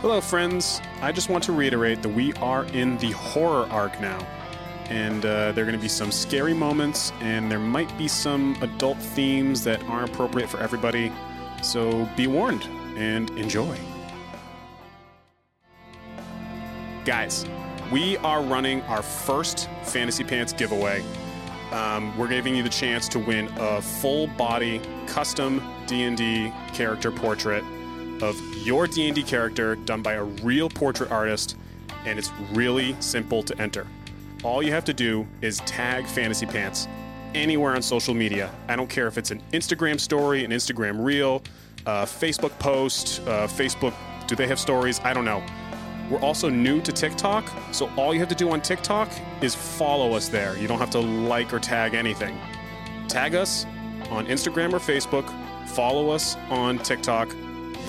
[0.00, 0.80] Hello, friends.
[1.02, 4.26] I just want to reiterate that we are in the horror arc now.
[4.88, 8.56] And uh, there are going to be some scary moments, and there might be some
[8.62, 11.12] adult themes that aren't appropriate for everybody.
[11.62, 12.64] So be warned
[12.96, 13.76] and enjoy.
[17.04, 17.44] Guys,
[17.92, 21.04] we are running our first Fantasy Pants giveaway.
[21.72, 27.62] Um, we're giving you the chance to win a full body custom D&D character portrait
[28.22, 31.56] of your D&D character done by a real portrait artist
[32.06, 33.86] and it's really simple to enter.
[34.42, 36.88] All you have to do is tag Fantasy Pants
[37.34, 38.50] anywhere on social media.
[38.68, 41.42] I don't care if it's an Instagram story, an Instagram reel,
[41.86, 43.94] a Facebook post, Facebook
[44.26, 45.00] do they have stories?
[45.04, 45.42] I don't know.
[46.10, 49.10] We're also new to TikTok, so all you have to do on TikTok
[49.42, 50.56] is follow us there.
[50.58, 52.36] You don't have to like or tag anything.
[53.08, 53.66] Tag us
[54.10, 55.28] on Instagram or Facebook,
[55.68, 57.28] follow us on TikTok.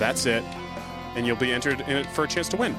[0.02, 0.42] That's it.
[1.14, 2.74] And you'll be entered in it for a chance to win.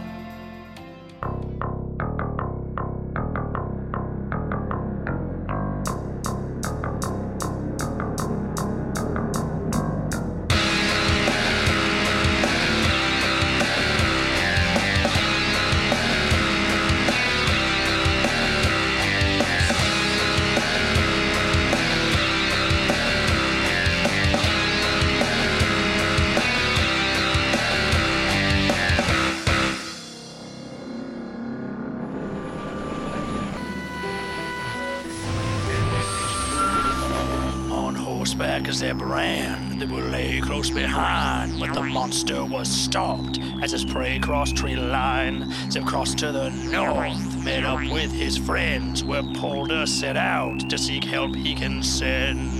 [44.44, 45.50] Crossed tree line.
[45.72, 50.78] Zip crossed to the north, met up with his friends, where Polder set out to
[50.78, 52.52] seek help he can send.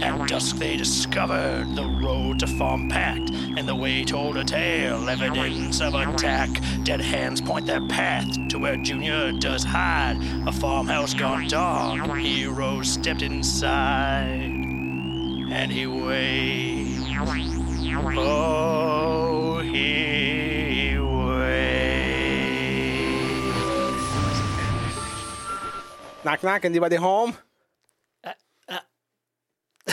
[0.00, 5.08] At dusk they discovered the road to Farm Pact, and the way told a tale,
[5.08, 6.50] evidence of attack.
[6.84, 10.16] Dead hands point their path to where Junior does hide.
[10.46, 14.52] A farmhouse gone dark, heroes stepped inside,
[15.50, 15.86] and he.
[18.16, 19.93] Oh, he
[26.24, 26.64] Knock knock.
[26.64, 27.36] Anybody home?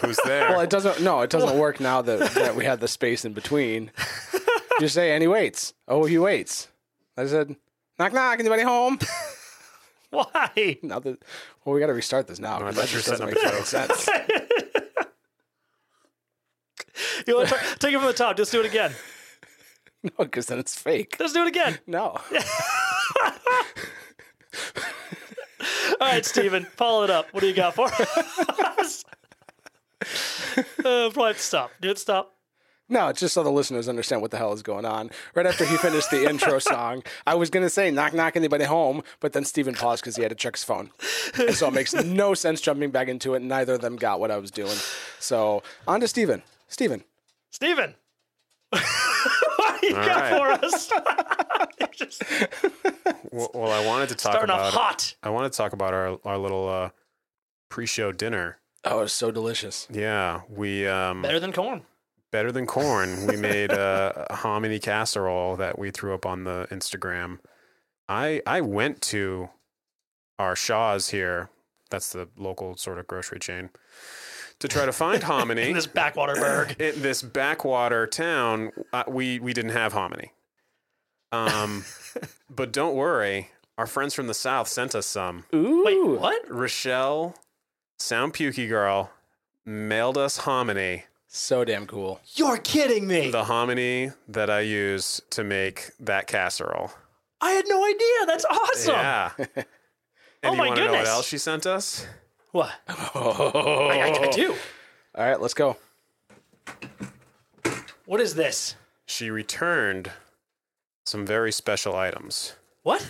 [0.00, 0.50] Who's there?
[0.50, 1.00] Well, it doesn't.
[1.02, 3.90] No, it doesn't work now that that we have the space in between.
[4.80, 5.72] Just say, and he waits.
[5.88, 6.68] Oh, he waits.
[7.16, 7.56] I said,
[7.98, 8.38] knock knock.
[8.38, 8.98] Anybody home?
[10.10, 10.78] Why?
[10.82, 11.18] Now that
[11.64, 12.56] well, we got to restart this now.
[12.56, 14.08] I 'cause thought that you were just doesn't setting make up a any sense.
[17.26, 18.36] You want to take it from the top?
[18.36, 18.92] Just do it again.
[20.02, 21.16] no, because then it's fake.
[21.18, 21.78] Let's do it again.
[21.86, 22.18] No.
[26.06, 27.26] All right, Steven, follow it up.
[27.34, 29.04] What do you got for us?
[30.56, 30.62] uh,
[31.10, 31.72] probably have to stop.
[31.80, 32.32] Do it stop.
[32.88, 35.10] No, it's just so the listeners understand what the hell is going on.
[35.34, 38.62] Right after he finished the intro song, I was going to say, knock, knock, anybody
[38.66, 40.90] home, but then Steven paused because he had to check his phone.
[41.36, 43.42] And so it makes no sense jumping back into it.
[43.42, 44.76] Neither of them got what I was doing.
[45.18, 46.44] So on to Steven.
[46.68, 47.02] Steven.
[47.50, 47.96] Steven.
[49.80, 50.60] What do you All got right.
[50.60, 50.92] for us?
[51.92, 52.22] Just
[53.32, 55.14] well, well, I wanted to talk starting about hot.
[55.22, 56.90] I wanted to talk about our our little uh,
[57.68, 58.58] pre-show dinner.
[58.84, 59.88] Oh, it's so delicious.
[59.90, 61.82] Yeah, we um, Better than corn.
[62.30, 63.26] better than corn.
[63.26, 67.38] We made a, a hominy casserole that we threw up on the Instagram.
[68.08, 69.48] I I went to
[70.38, 71.48] our Shaw's here.
[71.90, 73.70] That's the local sort of grocery chain
[74.60, 76.80] to try to find hominy In this backwater burg.
[76.80, 78.72] in this backwater town.
[78.92, 80.32] Uh, we we didn't have hominy.
[81.32, 81.84] Um,
[82.50, 85.44] but don't worry, our friends from the south sent us some.
[85.54, 85.84] Ooh.
[85.84, 86.48] Wait, what?
[86.50, 87.34] Rochelle,
[87.98, 89.10] Sound Pukey Girl,
[89.64, 91.04] mailed us hominy.
[91.28, 92.20] So damn cool.
[92.34, 93.30] You're kidding me.
[93.30, 96.92] The hominy that I use to make that casserole.
[97.40, 98.26] I had no idea.
[98.26, 98.94] That's awesome.
[98.94, 99.30] Yeah.
[100.42, 102.06] And Oh you my wanna know what else she sent us?
[102.56, 102.72] What?
[103.14, 103.88] Oh.
[103.92, 104.54] I, I, I do.
[105.14, 105.76] All right, let's go.
[108.06, 108.76] What is this?
[109.04, 110.10] She returned
[111.04, 112.54] some very special items.
[112.82, 113.02] What?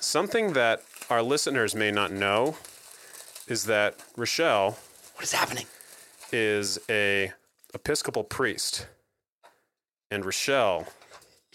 [0.00, 2.56] Something that our listeners may not know
[3.46, 4.78] is that Rochelle
[5.16, 5.66] What is happening?
[6.32, 7.32] is a
[7.74, 8.86] Episcopal priest.
[10.10, 10.86] And Rochelle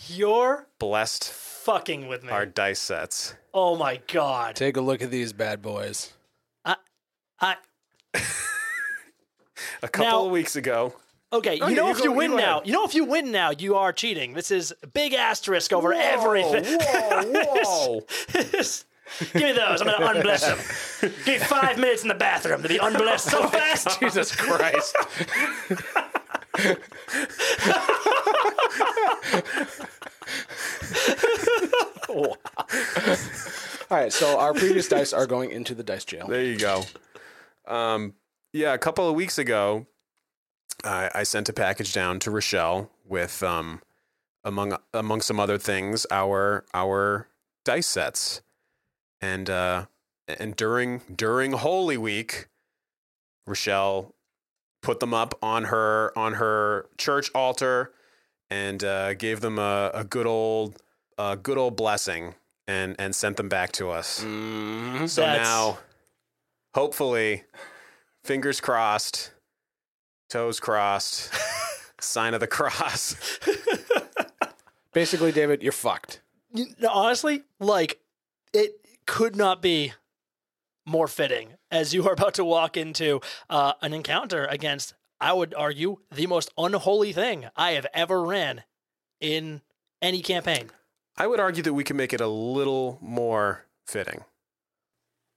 [0.08, 2.30] You're blessed fucking with me.
[2.30, 3.34] our dice sets.
[3.56, 4.56] Oh my god.
[4.56, 6.14] Take a look at these bad boys.
[7.42, 7.56] I
[9.84, 10.94] A couple Now- of weeks ago,
[11.32, 11.56] okay.
[11.60, 12.68] Okay, you know you if go- you you win go now, ahead.
[12.68, 14.34] you know if you win now, you are cheating.
[14.34, 16.64] This is a big asterisk over everything.
[16.80, 17.22] Whoa,
[17.64, 18.06] whoa.
[19.34, 19.82] Give me those.
[19.82, 21.12] I'm gonna unbless them.
[21.26, 24.00] Give me five minutes in the bathroom to be unblessed so oh, fast.
[24.00, 24.96] Jesus Christ.
[32.10, 36.28] All right, so our previous dice are going into the dice jail.
[36.28, 36.84] There you go.
[37.68, 38.14] Um,
[38.54, 39.86] yeah, a couple of weeks ago,
[40.84, 43.82] I, I sent a package down to Rochelle with, um,
[44.44, 47.28] among among some other things, our our
[47.66, 48.42] dice sets,
[49.22, 49.86] and uh,
[50.28, 52.48] and during during Holy Week,
[53.46, 54.16] Rochelle
[54.82, 57.92] put them up on her on her church altar
[58.50, 60.82] and uh, gave them a, a good old
[61.18, 62.36] a good old blessing
[62.68, 64.24] and and sent them back to us.
[64.24, 65.10] Mhm.
[65.10, 65.80] So now,
[66.78, 67.44] hopefully,
[68.24, 69.32] fingers crossed,
[70.30, 71.34] toes crossed,
[72.00, 73.16] sign of the cross.
[74.94, 76.22] Basically, David, you're fucked.
[76.54, 78.00] You- no, honestly, like
[78.54, 78.76] it
[79.08, 79.94] could not be
[80.86, 85.56] more fitting as you are about to walk into uh, an encounter against, I would
[85.56, 88.62] argue, the most unholy thing I have ever ran
[89.20, 89.62] in
[90.00, 90.70] any campaign.
[91.18, 94.26] I would argue that we can make it a little more fitting.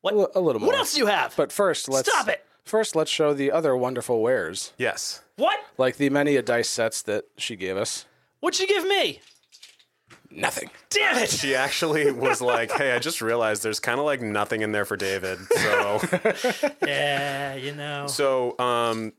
[0.02, 0.32] What?
[0.34, 0.68] A little more.
[0.68, 1.34] What else do you have?
[1.36, 2.44] But first, let's Stop it!
[2.64, 5.22] First, let's show the other wonderful wares, Yes.
[5.36, 5.58] What?
[5.78, 8.04] like the many a dice sets that she gave us.
[8.40, 9.20] What'd you give me?
[10.30, 10.70] Nothing.
[10.90, 11.30] Damn it!
[11.30, 14.84] She actually was like, "Hey, I just realized there's kind of like nothing in there
[14.84, 16.00] for David." So,
[16.86, 18.06] yeah, you know.
[18.06, 19.12] so um,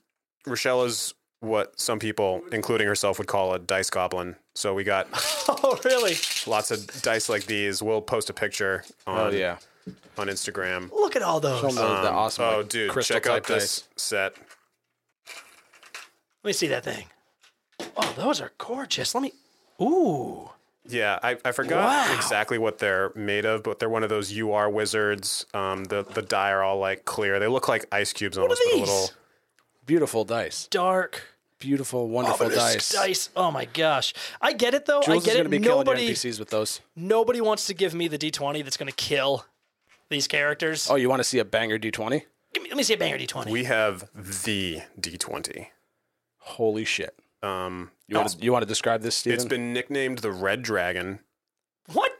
[0.47, 4.35] Rochelle is what some people, including herself, would call a dice goblin.
[4.55, 5.07] So we got
[5.49, 6.15] Oh, really?
[6.47, 7.81] lots of dice like these.
[7.83, 9.57] We'll post a picture on Oh yeah.
[10.17, 10.91] On Instagram.
[10.91, 11.75] Look at all Show 'em those.
[11.75, 12.45] the, the awesome.
[12.45, 13.89] oh, like, dude, crystal check out type this dice.
[13.97, 14.35] set.
[16.43, 17.05] Let me see that thing.
[17.97, 19.13] Oh, those are gorgeous.
[19.13, 19.33] Let me.
[19.81, 20.49] Ooh.
[20.87, 22.15] Yeah, I, I forgot Wow.
[22.15, 25.45] exactly what they're made of, but they're one of those UR wizards.
[25.53, 27.39] Um, the the die are all like clear.
[27.39, 28.87] They look like ice cubes What are almost, but a these?
[28.89, 29.09] little.
[29.85, 30.67] Beautiful dice.
[30.67, 31.27] Dark.
[31.59, 32.89] Beautiful, wonderful dice.
[32.89, 33.29] Dice.
[33.35, 34.13] Oh my gosh.
[34.41, 35.01] I get it though.
[35.03, 35.49] Jules I get is going it.
[35.49, 36.03] be killing Nobody.
[36.05, 36.81] your NPCs with those.
[36.95, 39.45] Nobody wants to give me the D20 that's going to kill
[40.11, 40.87] these characters.
[40.89, 42.21] Oh, you want to see a banger D20?
[42.53, 43.49] Give me, let me see a banger D20.
[43.49, 45.67] We have the D20.
[46.37, 47.17] Holy shit!
[47.41, 49.35] Um, You want to you want to describe this, Steven?
[49.35, 51.19] it's been nicknamed the Red Dragon.
[51.91, 52.11] what?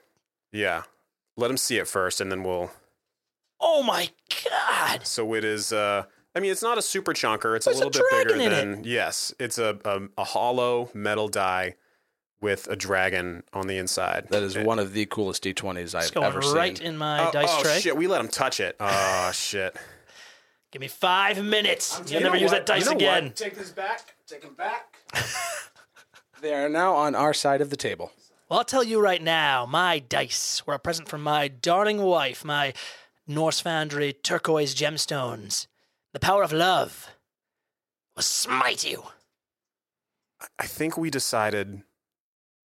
[0.52, 0.84] Yeah,
[1.38, 2.72] let him see it first, and then we'll.
[3.60, 4.10] Oh my
[4.50, 5.06] god.
[5.06, 5.72] So it is.
[5.74, 6.04] Uh,
[6.36, 7.56] I mean, it's not a super chunker.
[7.56, 8.84] It's a There's a little bit bigger dragon in than.
[8.84, 11.76] Yes, it's a, a a hollow metal die
[12.42, 14.28] with a dragon on the inside.
[14.32, 16.88] that is one of the coolest D20s I've It's going ever right seen.
[16.88, 17.80] in my Oh, dice oh, tray.
[17.80, 17.96] shit!
[17.96, 18.76] We let him touch it.
[18.80, 19.76] Oh shit!
[20.72, 22.00] Give me five minutes.
[22.08, 22.66] You You'll never use what?
[22.66, 23.24] that dice You know again.
[23.26, 23.36] what?
[23.36, 24.16] Take this back.
[24.26, 24.96] Take them back.
[26.42, 28.12] they are now on our side of the table.
[28.50, 32.44] Well, I'll tell you right now, my dice were a present from my darling wife,
[32.44, 32.74] my
[33.28, 35.68] Norse Foundry turquoise gemstones.
[36.14, 37.10] The power of love
[38.16, 39.04] will smite you.
[40.60, 41.84] I think we decided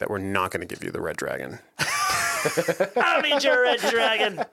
[0.04, 1.60] that we're not going to give you the red dragon.
[1.80, 4.44] I don't need your red dragon.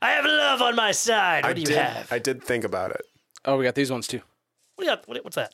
[0.00, 1.42] I have love on my side.
[1.44, 2.12] What I do you did, have?
[2.12, 3.02] I did think about it.
[3.44, 4.20] Oh, we got these ones too.
[4.76, 5.08] What do you got?
[5.08, 5.52] What, what's that?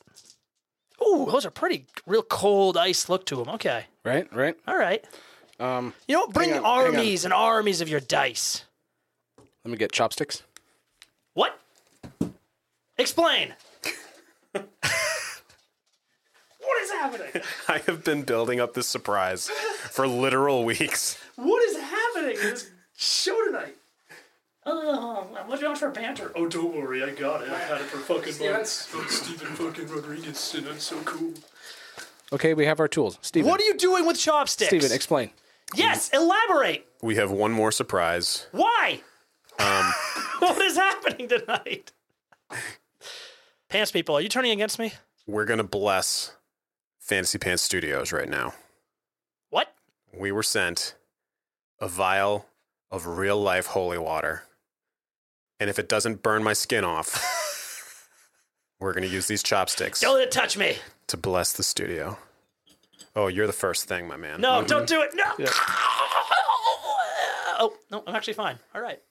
[1.05, 3.49] Ooh, those are pretty real cold ice look to them.
[3.49, 3.85] Okay.
[4.03, 4.55] Right, right.
[4.67, 5.03] All right.
[5.59, 6.95] Um, You know, bring Hang on, hang on.
[6.95, 8.65] armies and armies of your dice.
[9.63, 10.43] let me get chopsticks.
[11.33, 11.59] What?
[12.97, 13.53] Explain.
[14.53, 14.71] what
[16.81, 17.27] is happening?
[17.67, 21.17] I have been building up this surprise for literal weeks.
[21.35, 23.75] What is happening in this show tonight?
[24.67, 26.31] Oh, what's wrong for banter?
[26.35, 27.49] Oh, don't worry, I got it.
[27.49, 28.91] I've had it for fucking months.
[28.95, 31.33] I'm Steven fucking Rodriguez, and I'm so cool.
[32.33, 33.19] Okay, we have our tools.
[33.21, 33.47] Steven.
[33.49, 34.69] What are you doing with chopsticks?
[34.69, 35.29] Steven, explain.
[35.75, 36.87] yes, elaborate.
[37.03, 38.47] We have one more surprise.
[38.51, 39.01] Why?
[39.59, 39.93] Um,
[40.39, 41.91] what is happening tonight?
[43.75, 44.93] Pants people, are you turning against me?
[45.27, 46.31] We're going to bless
[46.97, 48.53] Fantasy Pants Studios right now.
[49.49, 49.75] What?
[50.17, 50.95] We were sent
[51.81, 52.45] a vial
[52.89, 54.43] of real life holy water.
[55.59, 58.07] And if it doesn't burn my skin off,
[58.79, 60.77] we're going to use these chopsticks Don't let it touch me.
[61.07, 62.17] to bless the studio.
[63.13, 64.39] Oh, you're the first thing, my man.
[64.39, 64.67] No, mm-hmm.
[64.67, 65.09] don't do it.
[65.13, 65.45] No.
[67.57, 68.59] Oh, no, I'm actually fine.
[68.73, 69.01] All right.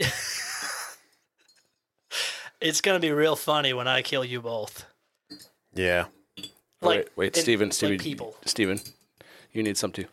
[2.60, 4.84] it's going to be real funny when I kill you both.
[5.74, 6.06] Yeah.
[6.80, 8.36] Like, wait, wait, in- Steven, like people.
[8.44, 8.80] Steven,
[9.52, 10.06] you need some too.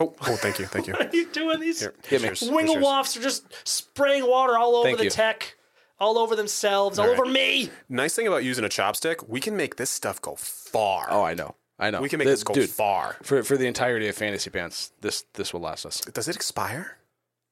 [0.00, 0.92] Oh, oh, thank you, thank you.
[0.98, 1.60] What are you doing?
[1.60, 2.26] These Here, Hit me.
[2.28, 2.84] here's wingle yours.
[2.84, 5.10] wafts are just spraying water all over Thank the you.
[5.10, 5.56] tech,
[6.00, 7.70] all over themselves, all, All over me.
[7.88, 11.06] Nice thing about using a chopstick, we can make this stuff go far.
[11.10, 11.54] Oh, I know.
[11.78, 12.00] I know.
[12.02, 13.16] we can make Th- this go dude, far.
[13.22, 16.00] For for the entirety of Fantasy Pants, this this will last us.
[16.00, 16.96] Does it expire?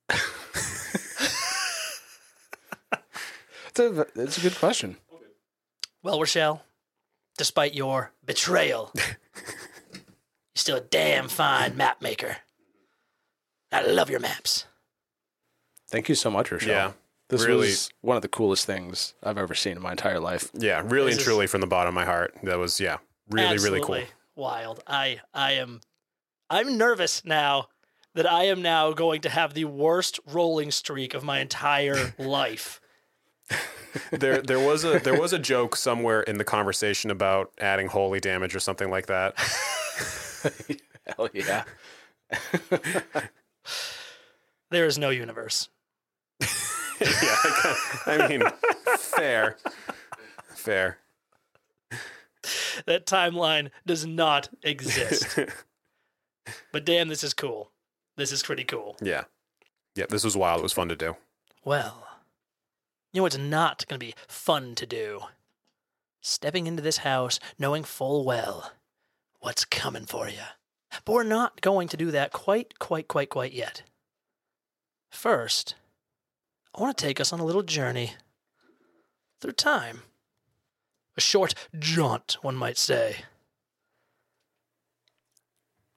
[3.75, 4.97] It's a it's a good question.
[6.03, 6.63] Well, Rochelle,
[7.39, 9.05] despite your betrayal, you're
[10.57, 12.39] still a damn fine map maker.
[13.71, 14.67] I love your maps.
[15.89, 16.69] Thank you so much, Rochelle.
[16.71, 16.93] Yeah,
[17.29, 20.51] This really- was one of the coolest things I've ever seen in my entire life.
[20.55, 22.35] Yeah, really This and is- truly from the bottom of my heart.
[22.43, 22.99] That was yeah,
[23.31, 23.95] really really cool.
[23.97, 24.83] Absolutely Wild.
[24.87, 25.81] I I am
[26.51, 27.69] I'm nervous now
[28.15, 32.81] that I am now going to have the worst rolling streak of my entire life.
[34.11, 38.21] there there was a there was a joke somewhere in the conversation about adding holy
[38.21, 39.35] damage or something like that.
[41.17, 41.65] Hell yeah.
[44.71, 45.69] There is no universe.
[46.41, 46.47] yeah,
[47.07, 47.61] I,
[48.07, 48.43] kinda- I mean,
[48.99, 49.59] fair,
[50.55, 50.97] fair.
[52.87, 55.39] That timeline does not exist.
[56.73, 57.71] but damn, this is cool.
[58.17, 58.97] This is pretty cool.
[59.03, 59.25] Yeah,
[59.95, 60.07] yeah.
[60.09, 60.61] This was wild.
[60.61, 61.17] It was fun to do.
[61.67, 62.07] Well,
[63.13, 65.21] you know what's not going to be fun to do?
[66.21, 68.73] Stepping into this house knowing full well
[69.41, 70.43] what's coming for you.
[71.05, 73.83] But we're not going to do that quite, quite, quite, quite yet.
[75.11, 75.75] First,
[76.75, 78.15] I want to take us on a little journey
[79.41, 80.03] through time.
[81.17, 83.17] A short jaunt, one might say.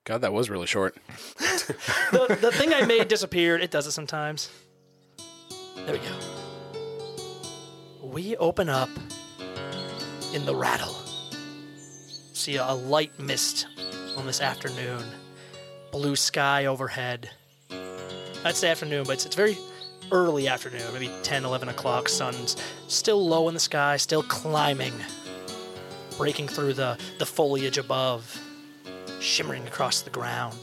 [0.04, 0.96] God, that was really short.
[1.38, 3.62] the, the thing I made disappeared.
[3.62, 4.50] It does it sometimes.
[5.74, 6.35] There we go.
[8.12, 8.88] We open up
[10.32, 10.94] in the rattle.
[12.32, 13.66] See a light mist
[14.16, 15.02] on this afternoon.
[15.90, 17.30] Blue sky overhead.
[18.42, 19.58] That's the afternoon, but it's, it's very
[20.12, 22.08] early afternoon, maybe 10, 11 o'clock.
[22.08, 24.94] Sun's still low in the sky, still climbing,
[26.16, 28.40] breaking through the, the foliage above,
[29.20, 30.56] shimmering across the ground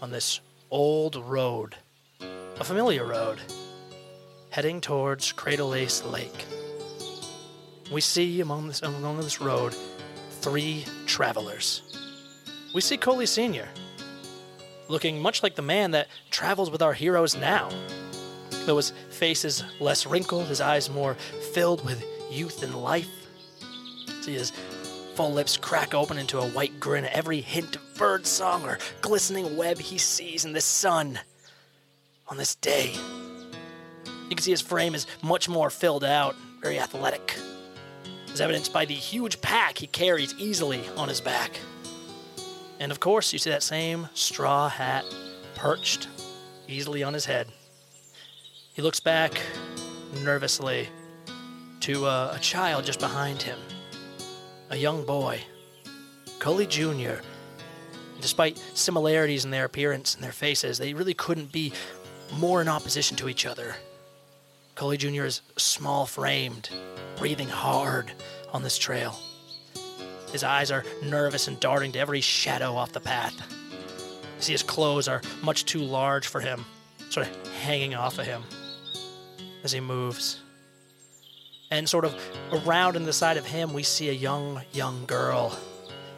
[0.00, 1.76] on this old road,
[2.20, 3.40] a familiar road,
[4.50, 6.44] heading towards Cradle Ace Lake.
[7.92, 9.74] We see among this, along this road
[10.40, 11.82] three travelers.
[12.74, 13.68] We see Cully Sr.,
[14.88, 17.68] looking much like the man that travels with our heroes now.
[18.64, 21.14] Though his face is less wrinkled, his eyes more
[21.52, 23.08] filled with youth and life.
[24.22, 24.52] See his
[25.14, 28.78] full lips crack open into a white grin at every hint of bird song or
[29.00, 31.18] glistening web he sees in the sun
[32.28, 32.94] on this day.
[34.28, 37.38] You can see his frame is much more filled out, very athletic,
[38.32, 41.60] as evidenced by the huge pack he carries easily on his back.
[42.80, 45.04] And of course, you see that same straw hat
[45.54, 46.08] perched
[46.68, 47.48] easily on his head.
[48.74, 49.40] He looks back
[50.22, 50.88] nervously
[51.80, 53.58] to uh, a child just behind him,
[54.70, 55.40] a young boy,
[56.40, 57.22] Cully Jr.
[58.20, 61.72] Despite similarities in their appearance and their faces, they really couldn't be
[62.38, 63.76] more in opposition to each other.
[64.76, 65.24] Cully Jr.
[65.24, 66.68] is small framed,
[67.16, 68.12] breathing hard
[68.52, 69.18] on this trail.
[70.32, 73.34] His eyes are nervous and darting to every shadow off the path.
[73.72, 76.66] You see, his clothes are much too large for him,
[77.08, 78.42] sort of hanging off of him
[79.64, 80.40] as he moves.
[81.70, 82.14] And sort of
[82.52, 85.58] around in the side of him, we see a young, young girl.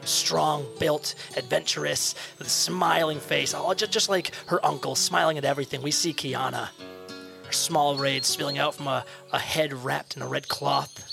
[0.02, 5.44] Strong, built, adventurous, with a smiling face, all just, just like her uncle, smiling at
[5.44, 5.80] everything.
[5.80, 6.70] We see Kiana,
[7.50, 11.04] small braids spilling out from a, a head wrapped in a red cloth.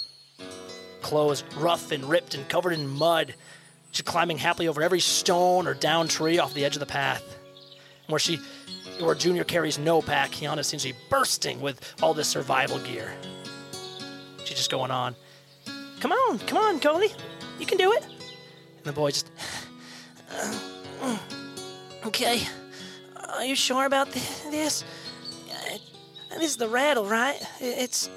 [1.01, 3.35] Clothes rough and ripped and covered in mud.
[3.91, 7.23] She's climbing happily over every stone or down tree off the edge of the path.
[8.07, 8.39] Where she,
[8.99, 13.13] where Junior carries no pack, Kiana seems to be bursting with all this survival gear.
[14.39, 15.15] She's just going on.
[15.99, 17.09] Come on, come on, Cully.
[17.59, 18.03] You can do it.
[18.03, 19.31] And the boy just.
[21.01, 21.17] "Uh,
[22.05, 22.41] okay.
[23.33, 24.83] Are you sure about th- this?
[26.31, 27.41] Uh, This is the rattle, right?
[27.59, 28.09] It's.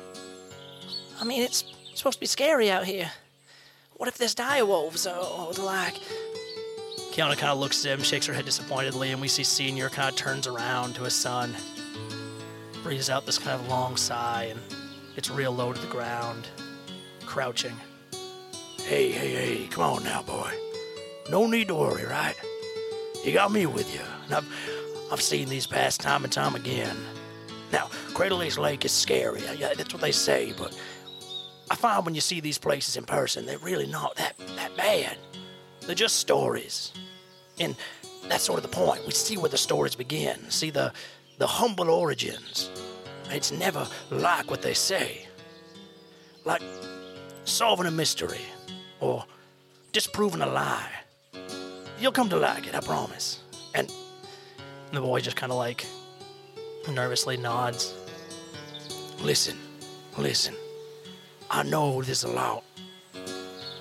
[1.21, 3.11] I mean, it's supposed to be scary out here.
[3.97, 5.95] What if there's dire wolves or, or the like?
[7.13, 10.09] Kiana kind of looks at him, shakes her head disappointedly, and we see Senior kind
[10.09, 11.53] of turns around to his son,
[12.85, 14.61] breathes out this kind of long sigh, and
[15.17, 16.47] gets real low to the ground,
[17.27, 17.75] crouching.
[18.85, 20.53] Hey, hey, hey, come on now, boy.
[21.29, 22.37] No need to worry, right?
[23.25, 24.49] You got me with you, and I've,
[25.11, 26.97] I've seen these past time and time again.
[27.73, 30.79] Now, Cradle Lake is scary, yeah, that's what they say, but
[31.71, 35.17] I find when you see these places in person, they're really not that, that bad.
[35.83, 36.93] They're just stories.
[37.61, 37.77] And
[38.29, 39.05] that's sort of the point.
[39.07, 40.93] We see where the stories begin, see the,
[41.39, 42.71] the humble origins.
[43.31, 45.27] It's never like what they say.
[46.45, 46.63] Like
[47.45, 48.41] solving a mystery
[49.01, 49.25] or
[49.93, 50.91] disproving a lie.
[52.01, 53.43] You'll come to like it, I promise.
[53.75, 53.93] And
[54.93, 55.85] the boy just kind of like
[56.95, 57.95] nervously nods.
[59.21, 59.57] Listen,
[60.17, 60.55] listen.
[61.51, 62.65] I know this a lot.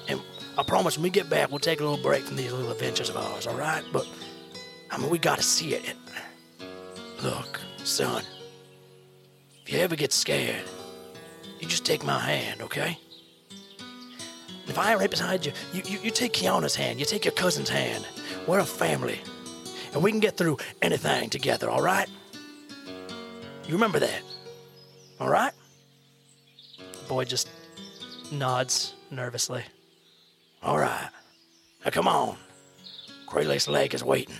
[0.07, 0.21] And
[0.57, 3.09] I promise when we get back, we'll take a little break from these little adventures
[3.09, 3.83] of ours, all right?
[3.91, 4.07] But,
[4.89, 5.95] I mean, we gotta see it.
[7.21, 8.23] Look, son,
[9.63, 10.63] if you ever get scared,
[11.59, 12.97] you just take my hand, okay?
[14.67, 17.33] If I ain't right beside you, you, you, you take Kiana's hand, you take your
[17.33, 18.05] cousin's hand.
[18.47, 19.19] We're a family,
[19.93, 22.09] and we can get through anything together, all right?
[23.67, 24.21] You remember that,
[25.19, 25.51] all right?
[27.09, 27.49] Boy just
[28.31, 29.63] nods nervously.
[30.63, 31.09] All right.
[31.83, 32.37] Now come on.
[33.27, 34.35] Crayless Lake is waiting.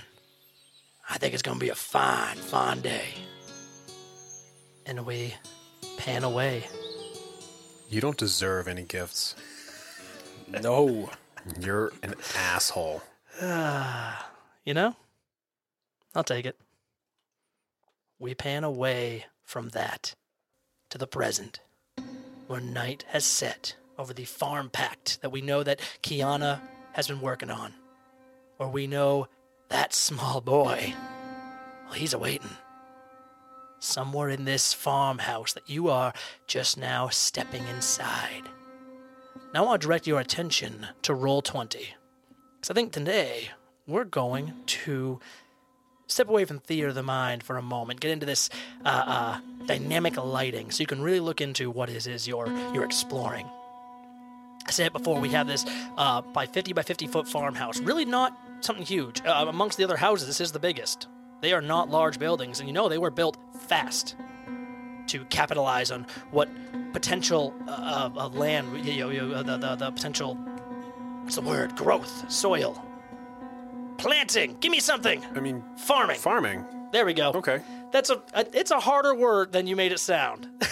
[1.09, 3.15] I think it's gonna be a fine, fine day.
[4.85, 5.33] And we
[5.97, 6.63] pan away.
[7.89, 9.35] You don't deserve any gifts.
[10.47, 11.09] No.
[11.59, 13.03] You're an asshole.
[14.65, 14.97] You know?
[16.13, 16.57] I'll take it.
[18.19, 20.15] We pan away from that
[20.89, 21.59] to the present,
[22.47, 26.59] where night has set over the farm pact that we know that Kiana
[26.93, 27.73] has been working on.
[28.57, 29.27] Where we know
[29.69, 30.95] that small boy,
[31.85, 32.49] well, he's awaiting.
[33.79, 36.11] Somewhere in this farmhouse that you are
[36.47, 38.49] just now stepping inside.
[39.53, 41.85] Now I want to direct your attention to Roll20.
[42.55, 43.51] Because I think today
[43.85, 45.19] we're going to
[46.07, 48.49] step away from theater of the mind for a moment, get into this
[48.83, 52.85] uh, uh, dynamic lighting, so you can really look into what it is you're you're
[52.85, 53.47] exploring.
[54.65, 55.19] I said it before.
[55.19, 55.65] We have this
[55.97, 57.79] uh, by 50 by 50 foot farmhouse.
[57.79, 59.21] Really not something huge.
[59.25, 61.07] Uh, amongst the other houses, this is the biggest.
[61.41, 63.37] They are not large buildings, and you know they were built
[63.67, 64.15] fast
[65.07, 66.49] to capitalize on what
[66.93, 70.35] potential uh, of land, you know, the, the, the potential,
[71.23, 71.75] what's the word?
[71.75, 72.83] Growth, soil,
[73.97, 74.57] planting.
[74.59, 75.23] Give me something.
[75.35, 76.17] I mean, Farming.
[76.17, 76.65] farming.
[76.91, 77.31] There we go.
[77.35, 77.61] Okay.
[77.91, 80.47] That's a, a it's a harder word than you made it sound.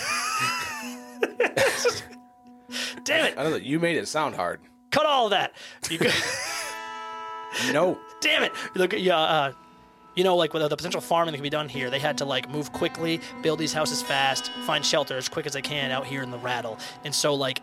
[3.03, 3.37] Damn it!
[3.37, 3.57] I don't know.
[3.57, 4.59] You made it sound hard.
[4.91, 5.53] Cut all of that.
[5.89, 6.13] You could,
[7.71, 7.97] No.
[8.21, 8.51] damn it!
[8.75, 9.51] Look, yeah, uh,
[10.15, 12.25] you know, like with the potential farming that can be done here, they had to
[12.25, 16.05] like move quickly, build these houses fast, find shelter as quick as they can out
[16.07, 17.61] here in the rattle, and so like,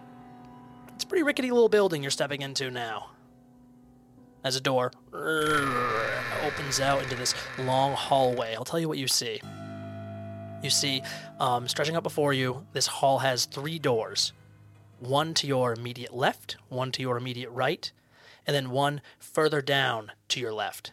[0.95, 3.11] it's a pretty rickety little building you're stepping into now.
[4.45, 4.91] As a door
[6.45, 9.41] opens out into this long hallway, I'll tell you what you see.
[10.63, 11.03] You see,
[11.39, 14.33] um, stretching up before you, this hall has three doors
[14.99, 17.91] one to your immediate left, one to your immediate right,
[18.47, 20.93] and then one further down to your left.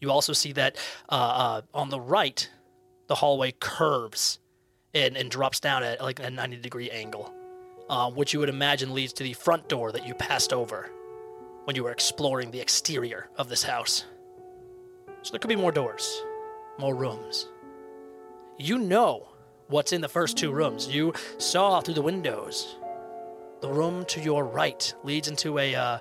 [0.00, 0.76] You also see that
[1.10, 2.48] uh, uh, on the right,
[3.06, 4.38] the hallway curves
[4.94, 7.32] and, and drops down at like a 90 degree angle,
[7.90, 10.90] uh, which you would imagine leads to the front door that you passed over
[11.70, 14.04] when you were exploring the exterior of this house.
[15.22, 16.20] So there could be more doors,
[16.80, 17.46] more rooms.
[18.58, 19.28] You know
[19.68, 20.88] what's in the first two rooms.
[20.88, 22.74] You saw through the windows.
[23.60, 25.98] The room to your right leads into a uh,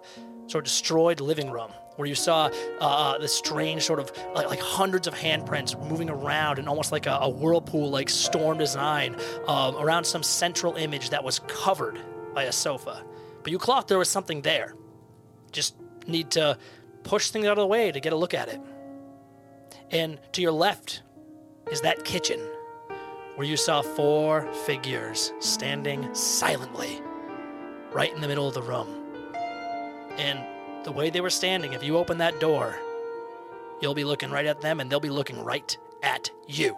[0.48, 2.50] sort of destroyed living room where you saw
[2.82, 7.06] uh, this strange sort of like, like hundreds of handprints moving around in almost like
[7.06, 9.16] a, a whirlpool like storm design
[9.48, 12.00] um, around some central image that was covered
[12.34, 13.04] by a sofa.
[13.44, 14.74] But you clocked there was something there.
[15.52, 15.76] Just
[16.08, 16.58] need to
[17.04, 18.60] push things out of the way to get a look at it.
[19.92, 21.02] And to your left
[21.72, 22.40] is that kitchen
[23.36, 27.02] where you saw four figures standing silently
[27.92, 28.88] right in the middle of the room.
[30.18, 30.40] And
[30.84, 32.78] the way they were standing, if you open that door,
[33.82, 36.76] you'll be looking right at them and they'll be looking right at you.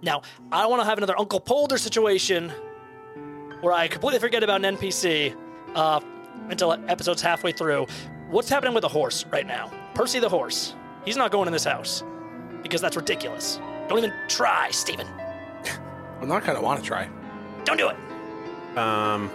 [0.00, 2.50] Now, I don't want to have another Uncle Polder situation
[3.60, 5.36] where I completely forget about an NPC
[5.74, 6.00] uh,
[6.48, 7.86] until episode's halfway through.
[8.30, 9.70] What's happening with the horse right now?
[9.94, 10.74] Percy the horse.
[11.04, 12.02] He's not going in this house
[12.62, 13.60] because that's ridiculous.
[13.88, 15.06] Don't even try, Steven.
[16.18, 17.08] Well, now I kind of want to try.
[17.64, 18.78] Don't do it.
[18.78, 19.28] Um,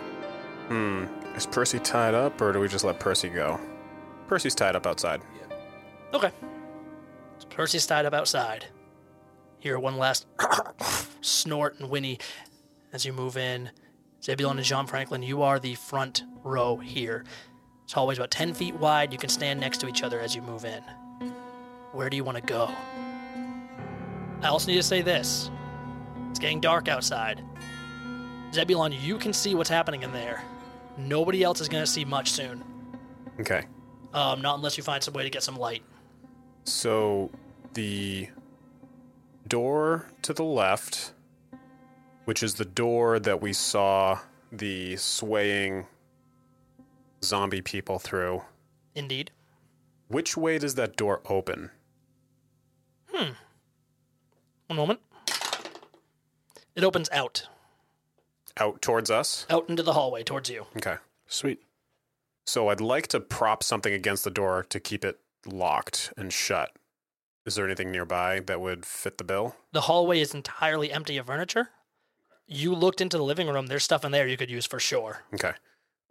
[0.70, 1.06] hmm.
[1.36, 3.60] Is Percy tied up, or do we just let Percy go?
[4.28, 5.22] Percy's tied up outside.
[6.14, 6.32] Okay.
[7.40, 8.68] So Percy's tied up outside.
[9.60, 10.28] Hear one last
[11.22, 12.20] snort and whinny
[12.94, 13.70] as you move in.
[14.24, 17.24] Zebulon and John Franklin, you are the front row here.
[17.86, 19.14] This hallway's about 10 feet wide.
[19.14, 20.84] You can stand next to each other as you move in.
[21.94, 22.70] Where do you want to go?
[24.42, 25.50] I also need to say this
[26.30, 27.44] it's getting dark outside.
[28.54, 30.44] Zebulon, you can see what's happening in there.
[30.98, 32.64] Nobody else is going to see much soon.
[33.40, 33.66] Okay.
[34.14, 35.84] Um, not unless you find some way to get some light.
[36.64, 37.30] So
[37.74, 38.30] the
[39.48, 41.14] door to the left,
[42.28, 44.20] which is the door that we saw
[44.52, 45.88] the swaying
[47.24, 48.42] zombie people through,
[48.96, 49.32] Indeed.
[50.10, 51.72] which way does that door open?
[53.14, 53.32] Hmm.
[54.68, 55.00] One moment.
[56.76, 57.48] It opens out.
[58.60, 59.46] out towards us.
[59.50, 60.66] out into the hallway towards you.
[60.76, 60.96] Okay.
[61.28, 61.62] Sweet.
[62.46, 66.72] So I'd like to prop something against the door to keep it locked and shut.
[67.46, 69.56] Is there anything nearby that would fit the bill?
[69.72, 71.70] The hallway is entirely empty of furniture.
[72.48, 73.68] You looked into the living room.
[73.68, 75.24] There's stuff in there you could use for sure.
[75.34, 75.52] Okay.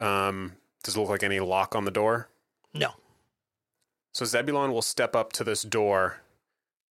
[0.01, 0.53] Um,
[0.85, 2.29] does it look like any lock on the door?
[2.75, 2.90] No.
[4.12, 6.18] So Zebulon will step up to this door,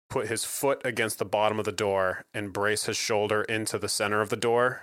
[0.09, 3.89] put his foot against the bottom of the door, and brace his shoulder into the
[3.89, 4.83] center of the door.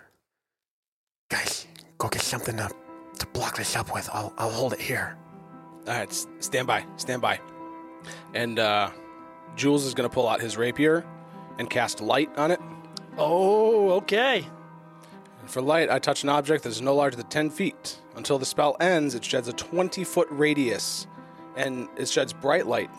[1.29, 1.65] Guys,
[1.97, 2.69] go get something to,
[3.19, 4.09] to block this up with.
[4.13, 5.15] I'll, I'll hold it here.
[5.87, 7.39] All right, s- stand by, stand by.
[8.33, 8.91] And uh,
[9.55, 11.05] Jules is going to pull out his rapier
[11.57, 12.59] and cast light on it.
[13.23, 14.45] Oh, okay.
[15.41, 17.99] And for light, I touch an object that is no larger than 10 feet.
[18.15, 21.07] Until the spell ends, it sheds a 20 foot radius,
[21.55, 22.89] and it sheds bright light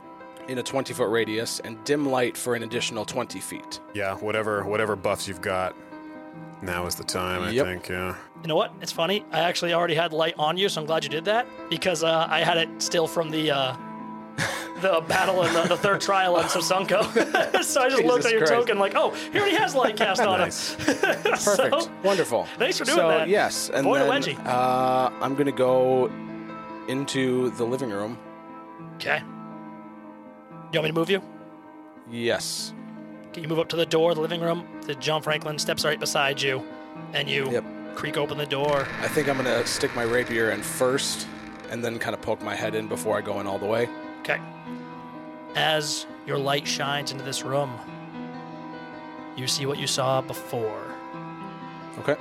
[0.48, 3.80] in a 20 foot radius and dim light for an additional 20 feet.
[3.94, 5.74] Yeah, whatever whatever buffs you've got.
[6.62, 7.66] Now is the time, I Yep.
[7.66, 7.88] think.
[7.88, 8.14] Yeah.
[8.42, 8.72] You know what?
[8.80, 9.24] It's funny.
[9.32, 12.26] I actually already had light on you, so I'm glad you did that because uh,
[12.30, 13.76] I had it still from the uh,
[14.80, 17.02] the battle and the, the third trial on Sosunko.
[17.64, 18.52] so I just looked at your Christ.
[18.52, 20.74] token like, oh, he already has light cast on Nice.
[20.74, 20.84] him.
[20.96, 21.38] Perfect.
[21.40, 22.44] So, Wonderful.
[22.58, 23.28] Thanks for doing so, that.
[23.28, 24.46] yes, and Boy then wedgie.
[24.46, 26.10] uh, I'm going to go
[26.88, 28.18] into the living room.
[28.96, 29.22] okay.
[30.72, 31.22] You want me to move you?
[32.10, 32.72] Yes.
[33.32, 34.66] Can you move up to the door of the living room?
[34.86, 36.64] The John Franklin steps right beside you,
[37.12, 37.64] and you Yep.
[37.94, 38.86] creak open the door.
[39.00, 41.26] I think I'm going to stick my rapier in first
[41.70, 43.88] and then kind of poke my head in before I go in all the way.
[44.22, 44.40] Okay.
[45.56, 47.70] As your light shines into this room,
[49.36, 50.84] you see what you saw before.
[51.98, 52.16] Okay.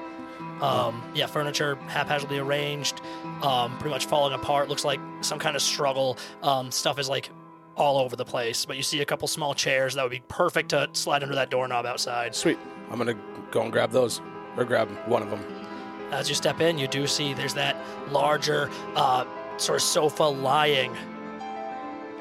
[0.62, 3.02] Um, yeah, furniture haphazardly arranged,
[3.42, 4.68] um, pretty much falling apart.
[4.68, 6.18] Looks like some kind of struggle.
[6.42, 7.30] Um, stuff is like
[7.76, 10.70] all over the place, but you see a couple small chairs that would be perfect
[10.70, 12.36] to slide under that doorknob outside.
[12.36, 12.58] Sweet.
[12.90, 14.22] I'm going to go and grab those,
[14.58, 15.44] or grab one of them.
[16.12, 17.76] As you step in, you do see there's that
[18.10, 19.26] larger uh,
[19.58, 20.96] sort of sofa lying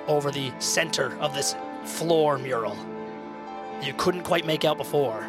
[0.06, 2.76] over the center of this floor mural.
[3.82, 5.26] You couldn't quite make out before.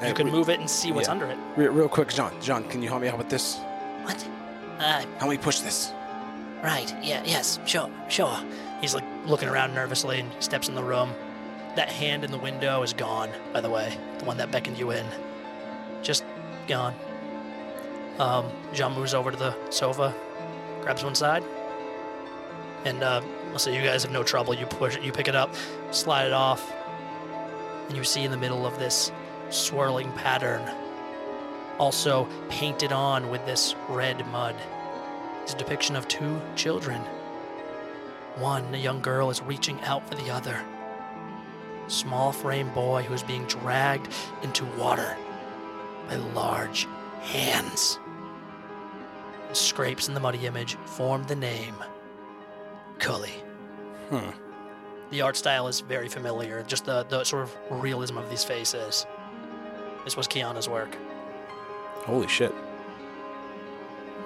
[0.00, 1.12] Hey, You can we- move it and see what's yeah.
[1.12, 1.38] under it.
[1.56, 2.32] Re- real quick, John.
[2.40, 3.58] John, can you help me out with this?
[4.02, 4.26] What?
[4.78, 5.92] Uh, Help me push this.
[6.62, 6.92] right.
[7.02, 8.38] Yeah, yes, sure, sure.
[8.80, 11.12] He's like looking around nervously and steps in the room.
[11.74, 13.96] That hand in the window is gone, by the way.
[14.18, 15.04] The one that beckoned you in.
[16.02, 16.24] Just
[16.68, 16.94] gone.
[18.20, 20.14] Um, Jean moves over to the sofa,
[20.82, 21.44] grabs one side,
[22.84, 23.20] and uh,
[23.56, 24.54] Say you guys have no trouble.
[24.54, 25.52] You push it, you pick it up,
[25.90, 26.72] slide it off,
[27.88, 29.10] and you see in the middle of this
[29.50, 30.62] swirling pattern,
[31.78, 34.54] also painted on with this red mud,
[35.44, 37.00] is a depiction of two children.
[38.36, 40.62] One, a young girl, is reaching out for the other.
[41.88, 45.16] Small frame boy who is being dragged into water
[46.06, 46.86] by large
[47.22, 47.98] hands.
[49.48, 51.74] And scrapes in the muddy image form the name
[52.98, 53.32] Cully.
[54.10, 54.30] Hmm.
[55.10, 59.06] The art style is very familiar, just the, the sort of realism of these faces.
[60.04, 60.96] This was Kiana's work.
[62.04, 62.52] Holy shit.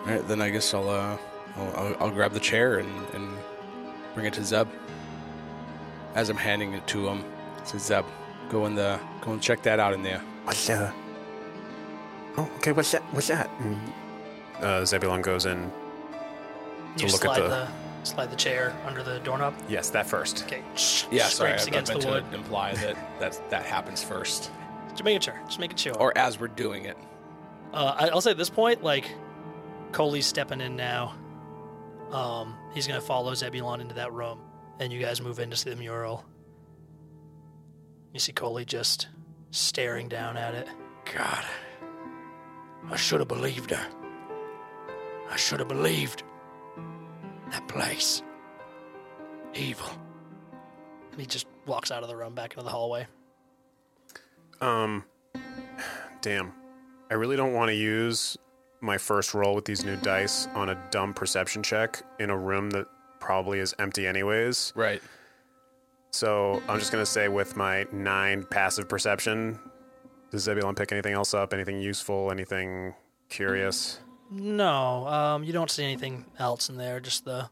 [0.01, 1.17] All right, then I guess I'll uh,
[1.57, 3.37] I'll, I'll, I'll grab the chair and, and
[4.15, 4.69] bring it to Zeb.
[6.15, 7.25] As I'm handing it to him,
[7.61, 8.05] I say Zeb,
[8.51, 10.21] go in the go and check that out in there.
[10.45, 10.93] What's, uh...
[12.37, 13.03] Oh, okay, what's that?
[13.15, 13.49] What's that?
[13.59, 13.79] Mm,
[14.61, 15.71] Uh, Zebulon goes in.
[16.99, 17.69] You look at the- the
[18.03, 19.55] slide the chair under the doorknob.
[19.69, 20.45] Yes, that first.
[20.45, 20.63] Okay.
[21.11, 22.31] Yeah, sorry, Scrapes I, I against meant the wood.
[22.31, 24.51] to imply that that that happens first,
[24.91, 25.41] Just make making sure.
[25.47, 25.97] Just make making sure.
[25.99, 26.97] or as we're doing it.
[27.73, 29.11] Uh, I- I'll say at this point, like,
[29.93, 31.15] Cully's stepping in now.
[32.11, 34.41] Um, he's gonna follow Zebulon into that room,
[34.79, 36.25] and you guys move in to see the mural.
[38.13, 39.09] You see Cully just
[39.51, 40.69] staring down at it.
[41.15, 41.45] God,
[42.91, 43.87] I should have believed her.
[45.31, 46.23] I should have believed
[47.53, 48.23] that place.
[49.55, 49.89] Evil.
[51.13, 53.07] And he just walks out of the room back into the hallway.
[54.61, 55.05] Um,
[56.21, 56.53] damn.
[57.11, 58.37] I really don't want to use
[58.81, 62.71] my first roll with these new dice on a dumb perception check in a room
[62.71, 62.87] that
[63.21, 64.73] probably is empty anyways.
[64.75, 65.03] Right.
[66.11, 69.59] So I'm just gonna say with my nine passive perception,
[70.31, 71.55] does Zebulon pick anything else up?
[71.55, 72.31] Anything useful?
[72.31, 72.95] Anything
[73.29, 73.99] curious?
[74.35, 77.01] No, um, you don't see anything else in there.
[77.01, 77.49] Just the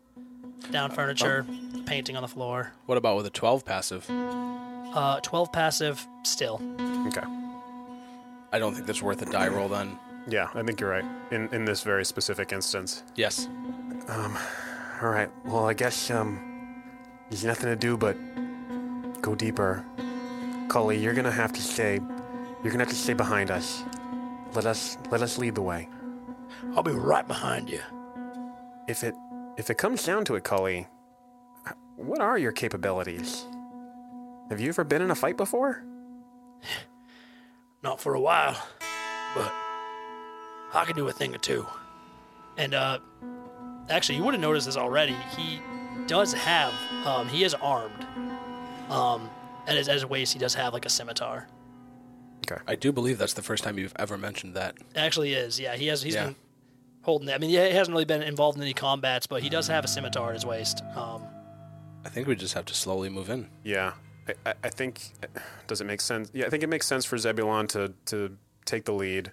[0.71, 1.45] down furniture,
[1.87, 2.73] painting on the floor.
[2.87, 4.07] What about with a 12 passive?
[4.11, 6.61] Uh, twelve passive still.
[7.07, 7.23] Okay.
[8.53, 9.97] I don't think that's worth a die roll then.
[10.27, 11.05] Yeah, I think you're right.
[11.31, 13.05] In in this very specific instance.
[13.15, 13.47] Yes.
[14.09, 14.37] Um,
[15.01, 16.83] All right, well, I guess, um...
[17.31, 18.17] There's nothing to do but
[19.23, 19.85] go deeper.
[20.69, 22.01] Cully, you're gonna have to stay...
[22.65, 23.85] You're gonna have to stay behind us.
[24.55, 25.89] let us let us lead the way.
[26.75, 27.81] I'll be right behind you.
[28.89, 29.15] If it
[29.57, 30.87] if it comes down to it, Cully,
[31.97, 33.45] what are your capabilities?
[34.49, 35.85] Have you ever been in a fight before?
[37.83, 38.61] Not for a while,
[39.35, 39.53] but
[40.75, 41.67] I can do a thing or two.
[42.59, 42.99] And uh,
[43.89, 45.17] actually, you would have noticed this already.
[45.37, 45.61] He
[46.07, 46.75] does have,
[47.07, 48.07] um, he is armed.
[48.91, 49.31] Um,
[49.67, 51.47] at his, at his waist, he does have like a scimitar.
[52.51, 52.61] Okay.
[52.67, 54.77] I do believe that's the first time you've ever mentioned that.
[54.97, 55.77] Actually, is yeah.
[55.77, 56.25] He has he's Yeah.
[56.27, 56.37] been
[57.03, 57.37] holding that.
[57.37, 59.89] I mean, he hasn't really been involved in any combats, but he does have a
[59.89, 60.83] scimitar at his waist.
[60.95, 61.23] Um,
[62.05, 63.49] I think we just have to slowly move in.
[63.65, 63.93] Yeah,
[64.29, 65.01] I, I, I think.
[65.67, 66.31] Does it make sense?
[66.33, 69.33] Yeah, I think it makes sense for Zebulon to to take the lead.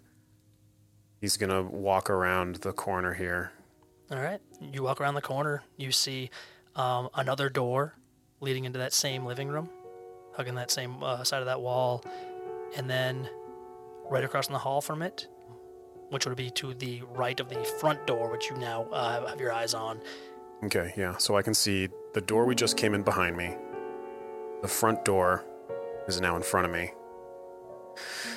[1.22, 3.52] He's gonna walk around the corner here.
[4.12, 5.64] all right, you walk around the corner.
[5.76, 6.30] You see
[6.76, 7.96] um, another door
[8.40, 9.70] leading into that same living room,
[10.34, 12.04] hugging that same uh, side of that wall,
[12.76, 13.28] and then
[14.10, 15.28] right across in the hall from it,
[16.10, 19.40] which would be to the right of the front door, which you now uh, have
[19.40, 20.00] your eyes on.
[20.64, 21.18] Okay, yeah.
[21.18, 23.56] So I can see the door we just came in behind me.
[24.62, 25.46] The front door
[26.08, 26.92] is now in front of me.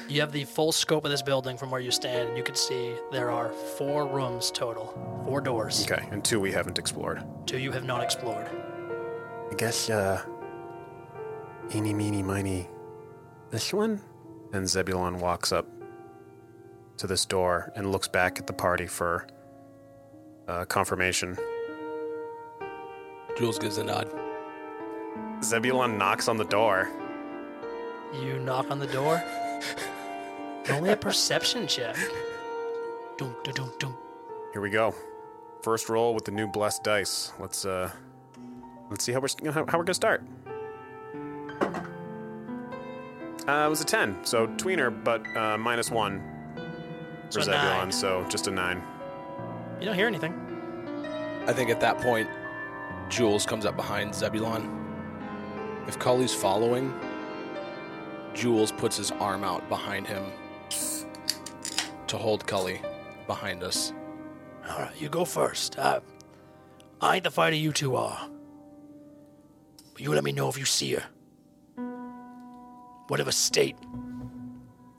[0.09, 2.55] You have the full scope of this building from where you stand, and you can
[2.55, 5.87] see there are four rooms total, four doors.
[5.91, 7.23] Okay, and two we haven't explored.
[7.47, 8.49] Two you have not explored.
[9.51, 10.23] I guess uh
[11.75, 12.69] eeny meeny miny
[13.51, 14.01] this one?
[14.53, 15.67] And Zebulon walks up
[17.01, 19.27] to this door and looks back at the party for
[20.49, 21.37] uh, confirmation.
[23.39, 24.11] Jules gives a nod.
[25.43, 26.91] Zebulon knocks on the door.
[28.23, 29.23] You knock on the door.
[30.69, 31.97] Only a perception check.
[34.53, 34.95] Here we go.
[35.63, 37.33] First roll with the new blessed dice.
[37.39, 37.91] Let's uh,
[38.91, 40.23] let's see how we're how, how we're gonna start.
[43.49, 46.40] Uh, it was a ten, so tweener, but uh, minus one for
[47.31, 47.93] So Zebulon, nine.
[47.93, 48.83] so just a nine.
[49.79, 50.35] You don't hear anything.
[51.47, 52.29] I think at that point,
[53.09, 54.69] Jules comes up behind Zebulon.
[55.87, 56.93] If Cully's following,
[58.35, 60.25] Jules puts his arm out behind him
[62.07, 62.81] to hold Cully
[63.27, 63.93] behind us.
[64.69, 65.79] All right, you go first.
[65.79, 66.01] Uh,
[67.01, 68.29] I, I ain't the fighter you two are.
[69.95, 71.05] But you let me know if you see her.
[73.09, 73.77] Whatever state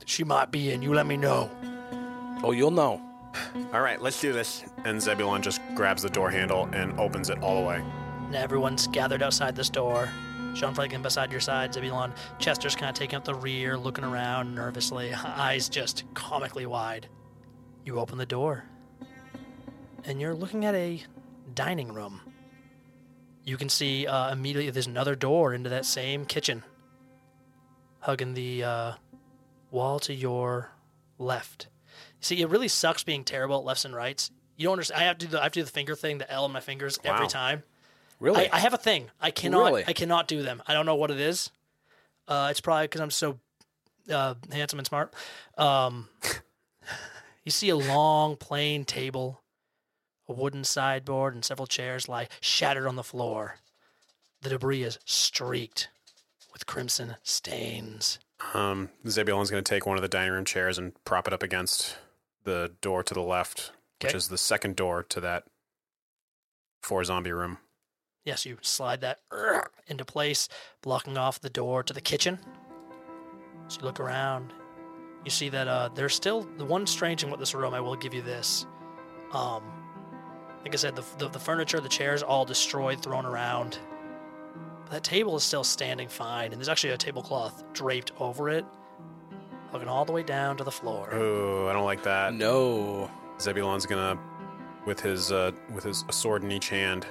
[0.05, 1.49] she might be in, you let me know.
[2.43, 3.01] Oh, you'll know.
[3.73, 4.63] All right, let's do this.
[4.83, 7.83] And Zebulon just grabs the door handle and opens it all the way.
[8.25, 10.09] And everyone's gathered outside this door.
[10.53, 12.13] Sean Flanagan beside your side, Zebulon.
[12.39, 17.07] Chester's kind of taking up the rear, looking around nervously, eyes just comically wide.
[17.85, 18.65] You open the door,
[20.03, 21.01] and you're looking at a
[21.55, 22.21] dining room.
[23.43, 26.63] You can see uh, immediately there's another door into that same kitchen,
[27.99, 28.93] hugging the uh,
[29.71, 30.71] wall to your
[31.17, 31.67] left.
[32.21, 34.31] See, it really sucks being terrible at lefts and rights.
[34.55, 35.01] You don't understand.
[35.01, 36.51] I have to do the I have to do the finger thing, the L in
[36.51, 37.63] my fingers every time.
[38.19, 38.47] Really?
[38.49, 39.09] I, I have a thing.
[39.19, 39.65] I cannot.
[39.65, 39.83] Really?
[39.87, 40.61] I cannot do them.
[40.67, 41.49] I don't know what it is.
[42.27, 43.39] Uh, it's probably because I'm so
[44.09, 45.13] uh, handsome and smart.
[45.57, 46.07] Um,
[47.43, 49.41] you see a long, plain table,
[50.27, 53.55] a wooden sideboard, and several chairs lie shattered on the floor.
[54.41, 55.89] The debris is streaked
[56.53, 58.19] with crimson stains.
[58.53, 61.43] Um, Zebulon's going to take one of the dining room chairs and prop it up
[61.43, 61.97] against
[62.43, 65.43] the door to the left, which is the second door to that
[66.81, 67.57] four zombie room.
[68.25, 69.19] Yes, you slide that
[69.87, 70.47] into place,
[70.81, 72.39] blocking off the door to the kitchen.
[73.67, 74.53] So you look around.
[75.23, 77.73] You see that uh, there's still the one strange thing with this room.
[77.73, 78.65] I will give you this.
[79.33, 79.63] Um,
[80.63, 83.79] like I said, the, the, the furniture, the chairs, all destroyed, thrown around.
[84.83, 88.65] But that table is still standing fine, and there's actually a tablecloth draped over it,
[89.73, 91.09] looking all the way down to the floor.
[91.13, 92.33] Oh, I don't like that.
[92.33, 93.09] no.
[93.39, 94.19] Zebulon's gonna,
[94.85, 97.07] with his uh, with his a sword in each hand.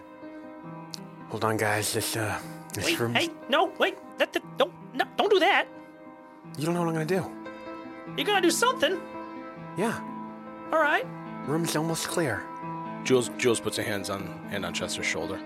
[1.28, 2.38] Hold on guys, this uh
[2.72, 5.66] this Wait, room hey, no, wait, that, that, don't, no, don't do that.
[6.56, 7.28] You don't know what I'm gonna do.
[8.16, 9.00] You're gonna do something.
[9.76, 10.00] Yeah.
[10.72, 11.04] All right.
[11.46, 12.44] Room's almost clear.
[13.02, 15.40] Jules Jules puts her hands on hand on Chester's shoulder.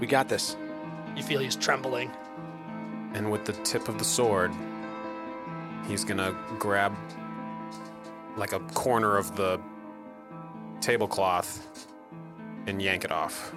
[0.00, 0.56] We got this.
[1.16, 2.10] You feel he's trembling.
[3.14, 4.50] And with the tip of the sword,
[5.86, 6.96] he's gonna grab
[8.36, 9.60] like a corner of the
[10.80, 11.86] tablecloth
[12.66, 13.54] and yank it off.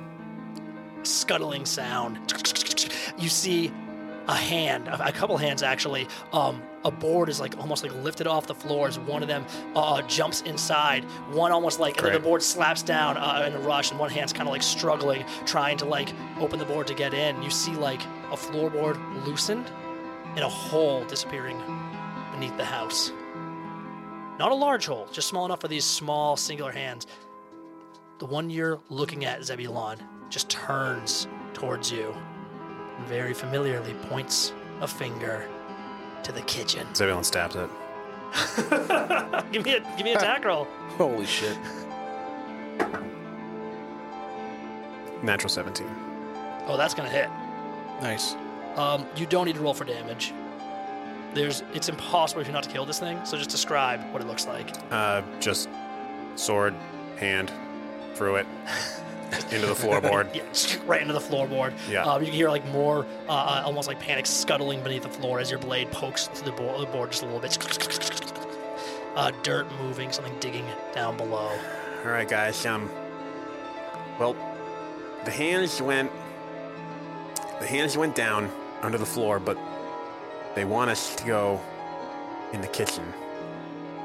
[1.03, 2.17] scuttling sound.
[3.17, 3.71] You see
[4.27, 6.07] a hand, a couple hands actually.
[6.33, 9.45] Um, a board is like almost like lifted off the floor as one of them
[9.75, 11.03] uh, jumps inside.
[11.31, 14.09] One almost like, and then the board slaps down uh, in a rush, and one
[14.09, 17.41] hand's kind of like struggling, trying to like open the board to get in.
[17.41, 19.71] You see like a floorboard loosened
[20.35, 21.61] and a hole disappearing
[22.35, 23.11] beneath the house.
[24.37, 27.07] Not a large hole, just small enough for these small singular hands.
[28.19, 29.97] The one you're looking at, Zebulon,
[30.29, 32.13] just turns towards you
[32.97, 35.47] and very familiarly points a finger
[36.23, 36.85] to the kitchen.
[36.93, 37.69] Zebulon stabs it.
[39.51, 40.65] give me a give me a attack roll.
[40.97, 41.57] Holy shit.
[45.23, 45.87] Natural 17.
[46.67, 47.29] Oh, that's gonna hit.
[48.01, 48.35] Nice.
[48.75, 50.33] Um, you don't need to roll for damage.
[51.35, 53.23] There's, it's impossible for you not to kill this thing.
[53.25, 54.71] So just describe what it looks like.
[54.89, 55.69] Uh, just
[56.35, 56.73] sword,
[57.17, 57.51] hand,
[58.15, 58.47] through it,
[59.51, 60.33] into the floorboard.
[60.35, 61.73] Yeah, right into the floorboard.
[61.89, 62.03] Yeah.
[62.05, 65.39] Um, you can hear like more, uh, uh, almost like panic scuttling beneath the floor
[65.39, 67.57] as your blade pokes through the, bo- the board just a little bit.
[69.15, 71.51] Uh, dirt moving, something digging down below.
[72.03, 72.65] All right, guys.
[72.65, 72.89] Um,
[74.19, 74.35] well,
[75.25, 76.11] the hands went.
[77.59, 79.57] The hands went down under the floor, but
[80.55, 81.61] they want us to go
[82.53, 83.03] in the kitchen.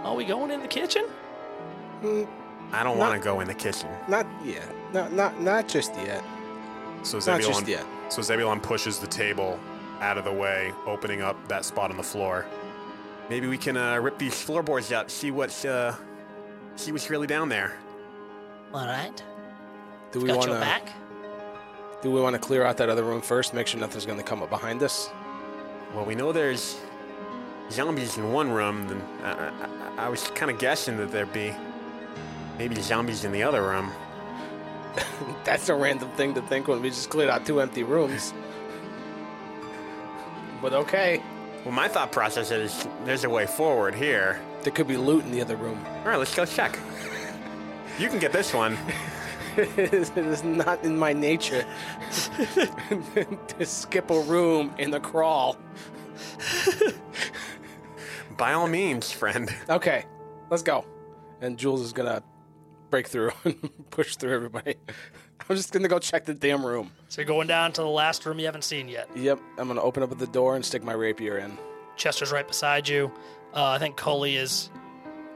[0.02, 1.06] Are we going in the kitchen?
[2.72, 3.88] I don't want to go in the kitchen.
[4.08, 4.64] Not yeah.
[4.92, 6.24] Not not not just yet.
[7.02, 7.84] So Not Zebulon, just yet.
[8.08, 9.58] so Zebulon pushes the table
[10.00, 12.46] out of the way, opening up that spot on the floor.
[13.28, 15.94] Maybe we can uh, rip these floorboards up, see what's uh,
[16.76, 17.78] see what's really down there.
[18.74, 19.22] All right.
[20.12, 20.80] Do we want to
[22.02, 23.52] do we want to clear out that other room first?
[23.52, 25.10] Make sure nothing's going to come up behind us.
[25.94, 26.78] Well, we know there's
[27.70, 28.88] zombies in one room.
[28.88, 29.30] Then I,
[29.98, 31.54] I, I was kind of guessing that there'd be
[32.58, 33.90] maybe zombies in the other room.
[35.44, 38.32] That's a random thing to think when we just cleared out two empty rooms.
[40.62, 41.22] But okay,
[41.64, 44.40] Well, my thought process is there's a way forward here.
[44.62, 45.82] there could be loot in the other room.
[46.02, 46.78] All right, let's go check.
[47.98, 48.76] You can get this one.
[49.76, 51.66] it is not in my nature
[53.48, 55.56] to skip a room in the crawl.
[58.36, 59.54] By all means, friend.
[59.68, 60.04] Okay,
[60.50, 60.84] let's go.
[61.40, 62.22] And Jules is gonna
[62.90, 64.76] break through and push through everybody.
[65.48, 66.90] I'm just gonna go check the damn room.
[67.08, 69.08] So you're going down to the last room you haven't seen yet.
[69.14, 71.58] Yep, I'm gonna open up the door and stick my rapier in.
[71.96, 73.12] Chester's right beside you.
[73.52, 74.70] Uh, I think Cully is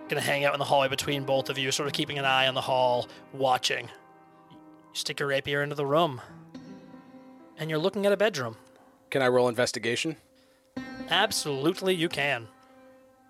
[0.08, 2.24] going to hang out in the hallway between both of you, sort of keeping an
[2.24, 3.88] eye on the hall, watching.
[4.94, 6.20] You stick your rapier into the room,
[7.58, 8.54] and you're looking at a bedroom.
[9.10, 10.14] Can I roll investigation?
[11.10, 12.46] Absolutely, you can.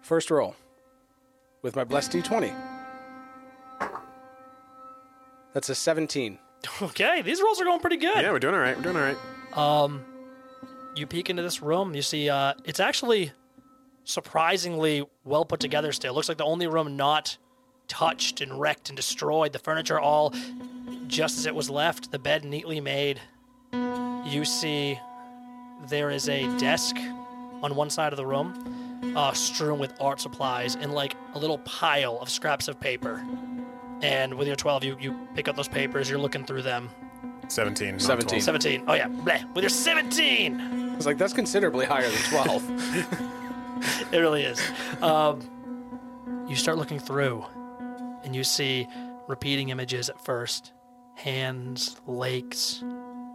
[0.03, 0.57] First roll
[1.63, 2.55] with my blessed d20.
[5.55, 6.39] That's a 17.
[6.83, 8.17] Okay, these rolls are going pretty good.
[8.17, 8.77] Yeah, we're doing all right.
[8.77, 9.57] We're doing all right.
[9.57, 10.05] Um,
[10.97, 11.95] you peek into this room.
[11.95, 13.33] You see, uh, it's actually
[14.05, 15.93] surprisingly well put together.
[15.93, 17.39] Still, looks like the only room not
[17.89, 19.53] touched and wrecked and destroyed.
[19.53, 20.35] The furniture all
[21.07, 22.11] just as it was left.
[22.11, 23.21] The bed neatly made.
[23.73, 24.99] You see,
[25.89, 26.97] there is a desk
[27.63, 31.59] on one side of the room, uh, strewn with art supplies and like a little
[31.59, 33.25] pile of scraps of paper.
[34.03, 36.91] And with your 12, you, you pick up those papers, you're looking through them.
[37.49, 37.99] 17.
[37.99, 38.41] 17.
[38.41, 38.85] 17.
[38.87, 39.09] Oh, yeah.
[39.09, 39.53] Bleh.
[39.55, 40.61] With your 17!
[40.61, 43.31] I was like, that's considerably higher than 12.
[44.13, 44.61] It really is.
[45.03, 45.43] Um,
[46.49, 47.45] you start looking through,
[48.23, 48.87] and you see
[49.29, 50.73] repeating images at first
[51.15, 52.83] hands, lakes,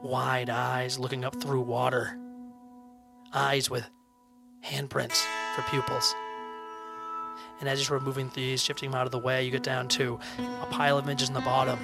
[0.02, 2.18] wide eyes looking up through water,
[3.34, 3.90] eyes with
[4.64, 5.24] handprints
[5.56, 6.14] for pupils.
[7.60, 10.20] And as you're removing these, shifting them out of the way, you get down to
[10.62, 11.80] a pile of images in the bottom.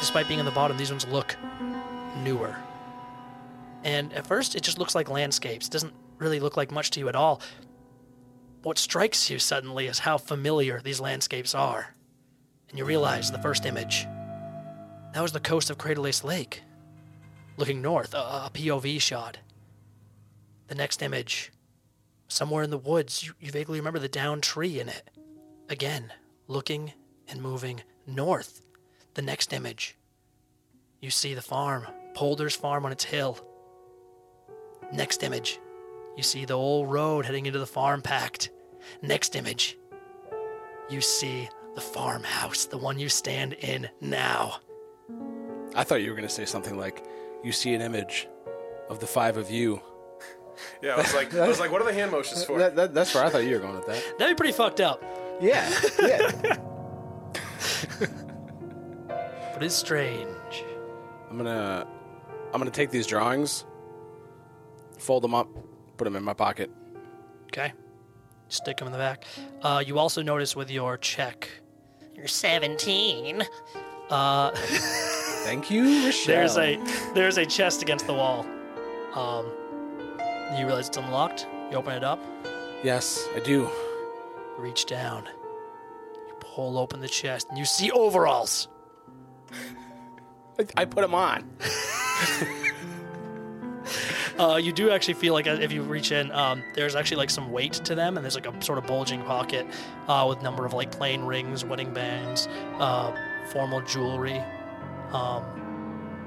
[0.00, 1.36] Despite being in the bottom, these ones look
[2.22, 2.56] newer.
[3.84, 5.68] And at first, it just looks like landscapes.
[5.68, 7.40] It doesn't really look like much to you at all.
[8.62, 11.94] What strikes you suddenly is how familiar these landscapes are.
[12.70, 14.06] And you realize the first image
[15.14, 16.62] that was the coast of Crater Lace Lake,
[17.56, 19.38] looking north, a, a POV shot.
[20.66, 21.52] The next image,
[22.26, 25.10] somewhere in the woods, you, you vaguely remember the downed tree in it.
[25.68, 26.12] Again,
[26.48, 26.92] looking
[27.28, 28.62] and moving north.
[29.14, 29.96] The next image,
[31.00, 33.38] you see the farm, Polder's farm on its hill.
[34.92, 35.60] Next image,
[36.16, 38.50] you see the old road heading into the farm pact.
[39.00, 39.78] Next image,
[40.90, 44.58] you see the farmhouse, the one you stand in now.
[45.74, 47.04] I thought you were going to say something like,
[47.42, 48.28] you see an image
[48.88, 49.80] of the five of you.
[50.80, 52.58] Yeah, I was like, I was like, what are the hand motions for?
[52.58, 54.18] That, that, that's where I thought you were going with that.
[54.18, 55.02] That'd be pretty fucked up,
[55.40, 55.68] Yeah,
[56.00, 56.30] yeah.
[59.08, 60.28] but it's strange.
[61.28, 61.86] I'm gonna,
[62.52, 63.64] I'm gonna take these drawings,
[64.98, 65.48] fold them up,
[65.96, 66.70] put them in my pocket.
[67.46, 67.72] Okay.
[68.48, 69.24] Stick them in the back.
[69.62, 71.48] Uh, you also notice with your check,
[72.14, 73.42] you're 17.
[74.10, 74.50] Uh,
[75.44, 76.34] Thank you, Rochelle.
[76.34, 78.46] there's a there's a chest against the wall.
[79.14, 79.46] Um,
[80.58, 81.46] you realize it's unlocked.
[81.70, 82.18] You open it up.
[82.82, 83.68] Yes, I do.
[84.58, 85.28] reach down.
[86.26, 88.68] You pull open the chest and you see overalls.
[90.58, 91.44] I, I put them on.
[94.38, 97.30] Uh, you do actually feel like uh, if you reach in, um, there's actually like
[97.30, 99.64] some weight to them, and there's like a sort of bulging pocket
[100.08, 102.48] uh, with number of like plain rings, wedding bands,
[102.80, 103.14] uh,
[103.52, 104.42] formal jewelry.
[105.14, 105.44] Um,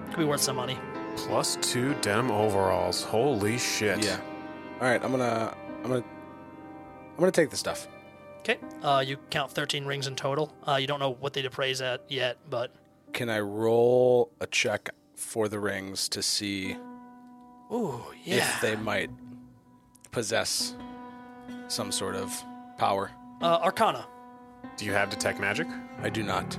[0.09, 0.77] could be worth some money.
[1.15, 3.03] Plus two denim overalls.
[3.03, 4.03] Holy shit.
[4.03, 4.19] Yeah.
[4.79, 7.87] All right, I'm gonna, I'm gonna, I'm gonna take the stuff.
[8.39, 8.57] Okay.
[8.81, 10.53] Uh, you count 13 rings in total.
[10.65, 12.71] Uh, you don't know what they'd appraise at yet, but
[13.13, 16.77] Can I roll a check for the rings to see
[17.73, 18.35] ooh, yeah.
[18.37, 19.09] if they might
[20.11, 20.75] possess
[21.67, 22.31] some sort of
[22.77, 23.11] power?
[23.41, 24.07] Uh, Arcana.
[24.77, 25.67] Do you have detect magic?
[26.01, 26.57] I do not.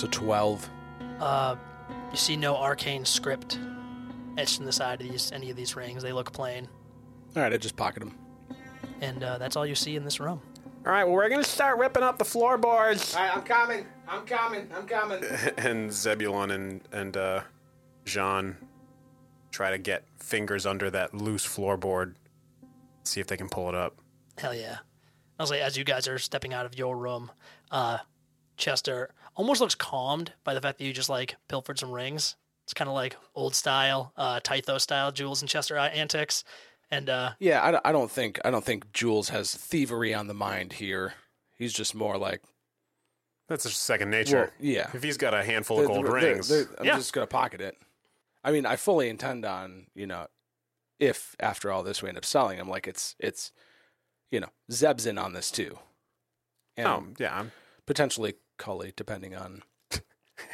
[0.00, 0.70] It's a 12.
[1.20, 1.56] Uh,
[2.10, 3.58] you see no arcane script
[4.38, 6.02] etched in the side of these any of these rings.
[6.02, 6.66] They look plain,
[7.36, 8.16] All right, I just pocket them.
[9.02, 10.40] and uh, that's all you see in this room.
[10.86, 13.14] All right, well, we're going to start ripping up the floorboards.
[13.14, 13.84] All right, I'm coming.
[14.08, 14.70] I'm coming.
[14.74, 15.22] I'm coming.
[15.58, 17.42] and Zebulon and, and uh,
[18.06, 18.56] Jean
[19.50, 22.14] try to get fingers under that loose floorboard,
[23.04, 23.98] see if they can pull it up.
[24.38, 24.78] Hell yeah!
[25.38, 27.30] I was like, as you guys are stepping out of your room,
[27.70, 27.98] uh,
[28.56, 32.36] Chester almost looks calmed by the fact that you just like pilfered some rings.
[32.64, 36.44] It's kind of like old style, uh, Tytho style Jules and Chester antics,
[36.90, 40.26] and uh, Yeah, I, don't- I don't think I don't think Jules has thievery on
[40.26, 41.14] the mind here.
[41.58, 42.42] He's just more like
[43.48, 44.52] That's just second nature.
[44.60, 44.90] Well, yeah.
[44.92, 46.48] If he's got a handful of They're- gold they're- rings.
[46.48, 46.96] they're- I'm Yeah.
[46.96, 47.76] just gonna pocket it.
[48.44, 50.26] I mean, I fully intend on you know,
[50.98, 53.52] if after all this we end up selling them, like it's it's,
[54.30, 55.78] you know, Zeb's in on this too,
[56.76, 57.34] and oh, yeah.
[57.34, 57.52] I'm-
[57.86, 59.62] potentially Cully, depending on.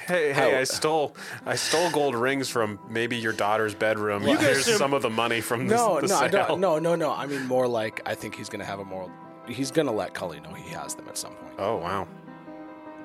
[0.07, 0.53] Hey, hey!
[0.53, 4.23] How- I stole, I stole gold rings from maybe your daughter's bedroom.
[4.23, 6.57] You Here's guys- some of the money from the, No, the no, sale.
[6.57, 7.13] no, no, no.
[7.13, 9.11] I mean, more like I think he's gonna have a moral.
[9.49, 11.55] He's gonna let Cully know he has them at some point.
[11.59, 12.07] Oh wow!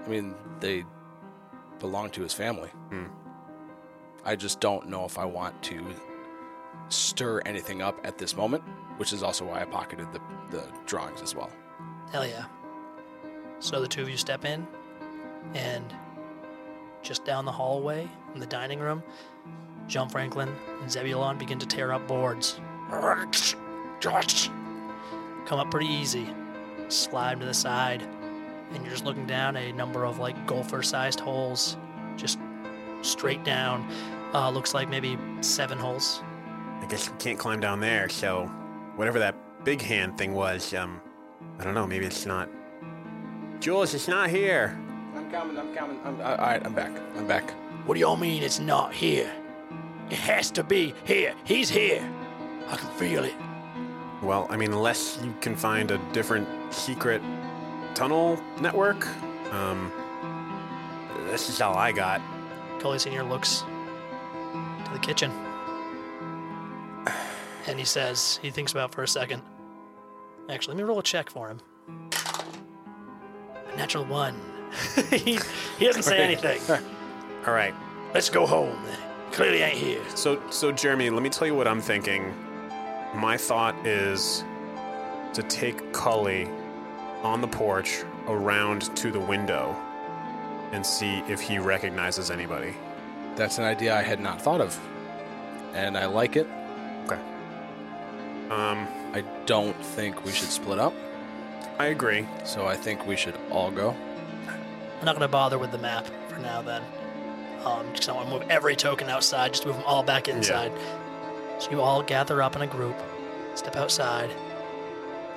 [0.06, 0.84] I mean, they
[1.80, 2.70] belong to his family.
[2.90, 3.06] Hmm.
[4.26, 5.84] I just don't know if I want to
[6.90, 8.64] stir anything up at this moment,
[8.98, 10.20] which is also why I pocketed the,
[10.52, 11.50] the drawings as well.
[12.12, 12.46] hell yeah!
[13.60, 14.68] So the two of you step in,
[15.54, 15.94] and
[17.02, 19.04] just down the hallway in the dining room,
[19.88, 22.60] Jean Franklin and Zebulon begin to tear up boards.
[25.46, 26.28] Come up pretty easy,
[26.88, 28.04] slide to the side,
[28.74, 31.78] and you're just looking down a number of like golfer-sized holes,
[32.16, 32.40] just
[33.02, 33.90] straight down.
[34.34, 36.22] Uh, looks like maybe seven holes.
[36.82, 38.08] I guess we can't climb down there.
[38.10, 38.46] So,
[38.96, 41.02] whatever that big hand thing was, um,
[41.60, 41.86] I don't know.
[41.86, 42.50] Maybe it's not.
[43.60, 44.80] Jules, it's not here.
[45.34, 45.58] I'm coming.
[45.58, 46.00] I'm coming.
[46.04, 46.92] I'm, all right, I'm back.
[47.16, 47.52] I'm back.
[47.86, 49.32] What do y'all mean it's not here?
[50.10, 51.34] It has to be here.
[51.46, 52.06] He's here.
[52.68, 53.34] I can feel it.
[54.22, 57.22] Well, I mean, unless you can find a different secret
[57.94, 59.08] tunnel network.
[59.54, 59.90] Um,
[61.30, 62.22] this is all I got.
[62.80, 63.64] Cully Senior looks
[64.86, 65.32] to the kitchen.
[67.68, 69.44] And he says, he thinks about it for a second.
[70.50, 71.62] Actually, let me roll a check for him.
[72.12, 74.51] A natural one.
[75.10, 75.40] he,
[75.78, 76.62] he doesn't say anything.
[77.46, 77.74] All right.
[78.14, 78.78] Let's go home.
[79.32, 80.02] Clearly ain't here.
[80.16, 82.34] So, so Jeremy, let me tell you what I'm thinking.
[83.16, 84.44] My thought is
[85.34, 86.50] to take Cully
[87.24, 89.76] on the porch around to the window
[90.72, 92.74] and see if he recognizes anybody.
[93.36, 94.80] That's an idea I had not thought of,
[95.74, 96.48] and I like it.
[97.06, 97.20] Okay.
[98.50, 100.94] Um, I don't think we should split up,
[101.80, 102.28] I agree.
[102.44, 103.96] so I think we should all go.
[105.02, 106.84] I'm not going to bother with the map for now, then.
[107.66, 110.72] Um, just I want to move every token outside, just move them all back inside.
[111.60, 112.96] So you all gather up in a group,
[113.56, 114.30] step outside,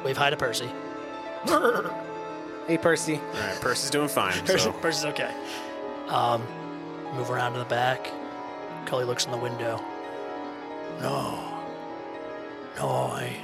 [0.04, 0.68] wave hi to Percy.
[2.66, 3.16] Hey, Percy.
[3.16, 4.32] All right, Percy's doing fine.
[4.44, 5.30] Percy, So, Percy's okay.
[6.08, 6.46] Um,
[7.14, 8.10] move around to the back.
[8.86, 9.82] Cully looks in the window.
[11.00, 11.62] No.
[12.78, 13.36] No, I,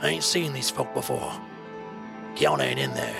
[0.00, 1.32] I ain't seen these folk before.
[2.34, 3.16] Keon ain't in there.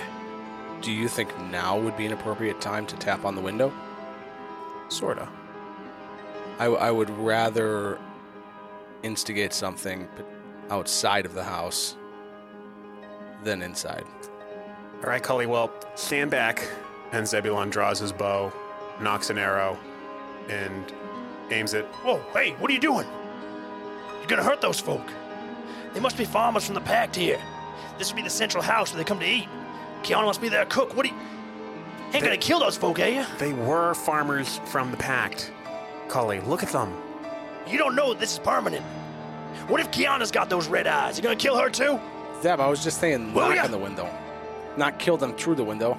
[0.83, 3.73] Do you think now would be an appropriate time to tap on the window?
[4.89, 5.27] sorta.
[6.59, 7.99] I, I would rather
[9.01, 10.07] instigate something
[10.69, 11.97] outside of the house
[13.43, 14.05] than inside.
[15.03, 15.45] All right, Cully.
[15.45, 16.65] Well, stand back.
[17.11, 18.51] And Zebulon draws his bow,
[18.99, 19.77] knocks an arrow,
[20.49, 20.91] and
[21.51, 21.85] aims it.
[22.03, 23.07] Whoa, hey, what are you doing?
[24.19, 25.05] You're gonna hurt those folk.
[25.93, 27.39] They must be farmers from the pact here.
[27.99, 29.47] This would be the central house where they come to eat.
[30.03, 30.95] Keanu must be their cook.
[30.95, 31.15] What do you.
[32.13, 33.25] Ain't They- gonna kill those folk, are you?
[33.39, 35.51] They were farmers from the Pact.
[36.09, 36.93] Cully, look at them.
[37.65, 38.83] You don't know this is permanent.
[39.67, 41.17] What if Kiana's got those red eyes?
[41.17, 41.99] You gonna kill her too?
[42.41, 43.63] Zeb, I was just saying Will knock ya?
[43.63, 44.09] on the window.
[44.77, 45.97] Not kill them through the window.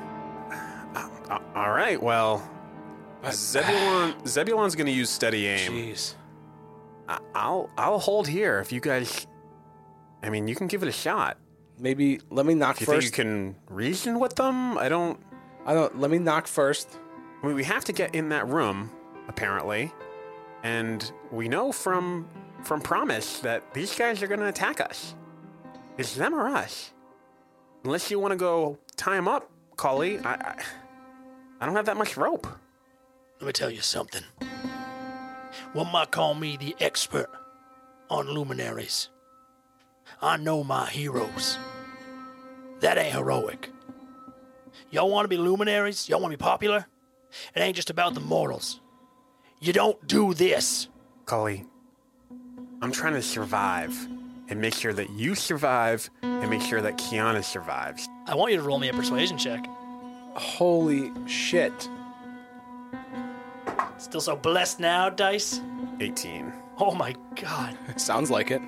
[0.94, 2.42] Uh, all right, well,
[3.30, 5.72] Zebulon Zebulon's going to use steady aim.
[5.72, 6.14] Jeez.
[7.08, 9.26] I- I'll I'll hold here if you guys.
[10.22, 11.38] I mean, you can give it a shot.
[11.78, 13.14] Maybe let me knock Do you first.
[13.14, 14.78] think you can reason with them?
[14.78, 15.18] I don't.
[15.66, 15.98] I don't.
[16.00, 16.98] Let me knock first.
[17.42, 18.90] I mean, we have to get in that room,
[19.28, 19.92] apparently,
[20.62, 22.28] and we know from
[22.62, 25.14] from promise that these guys are going to attack us.
[25.98, 26.92] It's them or us.
[27.84, 30.18] Unless you want to go tie them up, Cully.
[30.20, 30.62] I, I
[31.60, 32.46] I don't have that much rope.
[33.40, 34.22] Let me tell you something.
[35.72, 37.28] One might call me the expert
[38.08, 39.08] on luminaries.
[40.24, 41.58] I know my heroes.
[42.80, 43.68] That ain't heroic.
[44.90, 46.08] Y'all want to be luminaries?
[46.08, 46.86] Y'all want to be popular?
[47.54, 48.80] It ain't just about the mortals.
[49.60, 50.88] You don't do this.
[51.26, 51.66] Cully,
[52.80, 53.94] I'm trying to survive
[54.48, 58.08] and make sure that you survive and make sure that Kiana survives.
[58.26, 59.66] I want you to roll me a persuasion check.
[60.36, 61.86] Holy shit.
[63.98, 65.60] Still so blessed now, Dice?
[66.00, 66.50] 18.
[66.78, 67.76] Oh my god.
[68.00, 68.62] Sounds like it.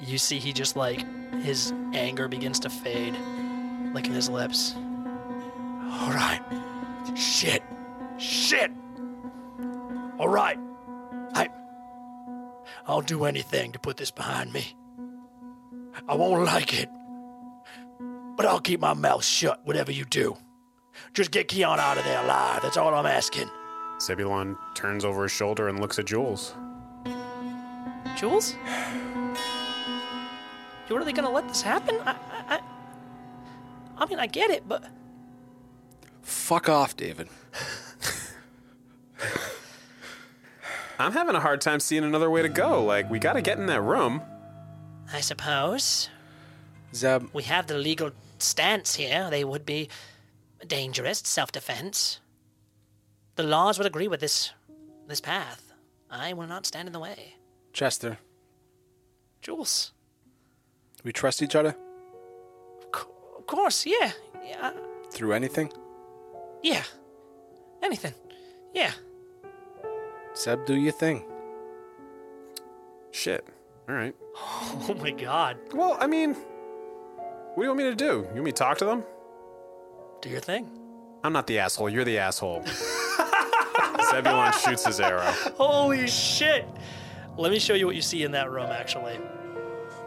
[0.00, 1.04] You see, he just like
[1.42, 3.16] his anger begins to fade,
[3.94, 4.74] licking his lips.
[4.76, 6.40] All right.
[7.14, 7.62] Shit.
[8.18, 8.70] Shit.
[10.18, 10.58] All right.
[11.34, 11.48] I.
[12.86, 14.76] I'll do anything to put this behind me.
[16.08, 16.90] I won't like it.
[18.36, 20.36] But I'll keep my mouth shut, whatever you do.
[21.14, 22.60] Just get Keon out of there alive.
[22.62, 23.48] That's all I'm asking.
[24.00, 26.54] Zebulon turns over his shoulder and looks at Jules.
[28.16, 28.54] Jules?
[30.88, 31.96] You really gonna let this happen?
[32.04, 32.16] I, I,
[32.56, 32.60] I,
[33.98, 34.84] I mean, I get it, but
[36.26, 37.28] Fuck off, David.
[40.98, 42.84] I'm having a hard time seeing another way to go.
[42.84, 44.22] Like, we gotta get in that room.
[45.12, 46.08] I suppose
[46.94, 49.28] Zeb, we have the legal stance here.
[49.30, 49.88] They would be
[50.66, 52.18] dangerous, self-defense.
[53.36, 54.50] The laws would agree with this,
[55.06, 55.72] this path.
[56.10, 57.36] I will not stand in the way.
[57.72, 58.18] Chester,
[59.42, 59.92] Jules,
[61.06, 61.74] we trust each other
[62.92, 63.06] of
[63.38, 64.10] of course, yeah,
[64.44, 64.72] yeah,
[65.10, 65.72] through anything?
[66.62, 66.82] yeah.
[67.82, 68.14] Anything,
[68.74, 68.90] yeah.
[70.36, 71.24] Zeb, do your thing.
[73.12, 73.46] Shit.
[73.88, 74.14] All right.
[74.88, 78.04] Oh my God, Well, I mean, what do you want me to do?
[78.28, 79.04] You want me to talk to them?
[80.20, 80.68] do your thing.
[81.24, 81.88] I'm not the asshole.
[81.88, 82.62] You're the asshole.
[84.10, 85.30] Zebulon shoots his arrow.
[85.56, 86.66] Holy shit!
[87.36, 88.70] Let me show you what you see in that room.
[88.70, 89.18] Actually,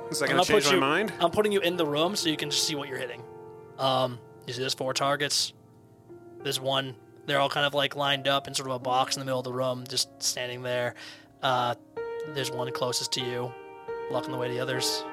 [0.10, 1.14] Is that I'm gonna change my you, mind?
[1.20, 3.22] I'm putting you in the room so you can just see what you're hitting.
[3.78, 5.54] Um, you see there's four targets.
[6.44, 6.96] There's one.
[7.26, 9.40] They're all kind of like lined up in sort of a box in the middle
[9.40, 10.96] of the room, just standing there.
[11.44, 11.76] Uh,
[12.34, 13.52] there's one closest to you,
[14.10, 15.04] blocking the way to the others.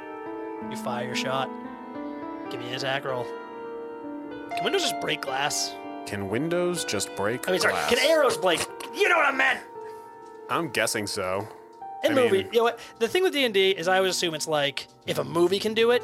[0.71, 1.51] You fire your shot.
[2.51, 3.27] Give me an attack roll.
[4.51, 5.75] Can windows just break glass?
[6.07, 7.91] Can windows just break I mean, sorry, glass?
[7.91, 8.67] can arrows break?
[8.95, 9.61] You know what I meant.
[10.49, 11.47] I'm guessing so.
[12.05, 12.79] In I movie, mean- you know what?
[12.99, 15.59] The thing with D and D is I always assume it's like if a movie
[15.59, 16.03] can do it,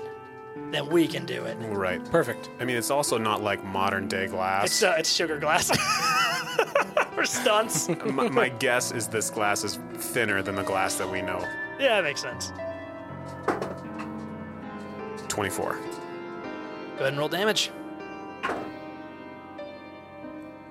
[0.70, 1.56] then we can do it.
[1.60, 2.02] Right.
[2.10, 2.50] Perfect.
[2.60, 4.66] I mean, it's also not like modern day glass.
[4.66, 5.70] It's uh, it's sugar glass
[7.14, 7.88] for stunts.
[8.06, 11.38] my, my guess is this glass is thinner than the glass that we know.
[11.78, 12.52] Yeah, that makes sense.
[15.28, 15.72] 24.
[15.72, 15.78] Go
[16.98, 17.70] ahead and roll damage.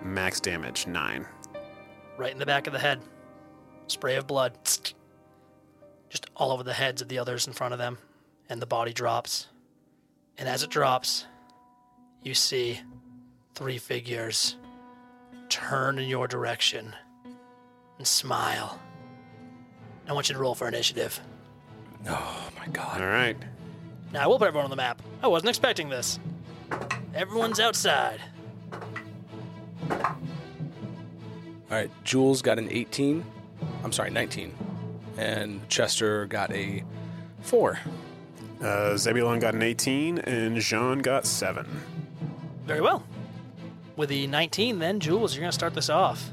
[0.03, 1.25] Max damage, 9.
[2.17, 3.01] Right in the back of the head.
[3.87, 4.53] Spray of blood.
[6.11, 7.97] Just all over the heads of the others in front of them.
[8.49, 9.47] And the body drops.
[10.37, 11.25] And as it drops,
[12.21, 12.81] you see
[13.55, 14.57] three figures
[15.47, 16.93] turn in your direction
[17.97, 18.77] and smile.
[20.07, 21.19] I want you to roll for initiative.
[22.09, 23.01] Oh my god.
[23.01, 23.37] All right.
[24.11, 25.01] Now, I will put everyone on the map.
[25.23, 26.19] I wasn't expecting this.
[27.15, 28.19] Everyone's outside.
[29.89, 33.23] All right, Jules got an 18.
[33.85, 34.53] I'm sorry, 19.
[35.17, 36.83] And Chester got a
[37.41, 37.79] 4.
[38.61, 41.65] Uh, Zebulon got an 18, and Jean got 7.
[42.65, 43.03] Very well.
[43.95, 46.29] With the 19, then, Jules, you're going to start this off.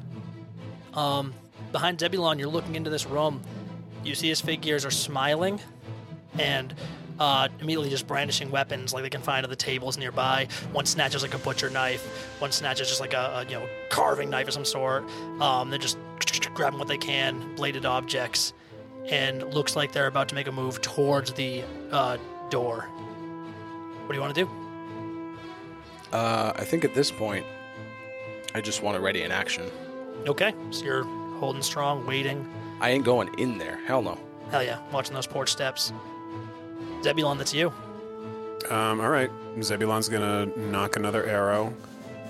[0.95, 1.35] Um,
[1.73, 3.41] behind Zebulon, you're looking into this room.
[4.05, 5.61] You see his figures are smiling
[6.39, 6.75] and
[7.19, 10.49] uh, immediately just brandishing weapons like they can find on the tables nearby.
[10.73, 12.05] One snatches like a butcher knife.
[12.41, 15.05] One snatches just like a, a you know carving knife of some sort.
[15.41, 15.99] Um, they're just
[16.55, 18.53] grabbing what they can, bladed objects,
[19.11, 22.17] and looks like they're about to make a move towards the uh,
[22.51, 22.83] door.
[22.83, 24.51] What do you want to do?
[26.13, 27.45] Uh, I think at this point,
[28.55, 29.71] I just want to ready in action.
[30.27, 31.05] Okay, so you're
[31.39, 32.49] holding strong, waiting.
[32.81, 33.79] I ain't going in there.
[33.87, 34.19] Hell no.
[34.51, 35.93] Hell yeah, watching those porch steps.
[37.03, 37.73] Zebulon, that's you.
[38.71, 39.31] Um, all right,
[39.63, 41.73] Zebulon's gonna knock another arrow.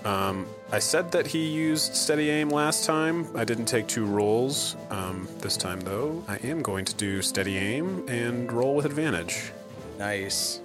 [0.05, 3.27] Um, I said that he used steady aim last time.
[3.35, 4.77] I didn't take two rolls.
[4.91, 9.51] Um, this time, though, I am going to do steady aim and roll with advantage.
[9.99, 10.61] Nice.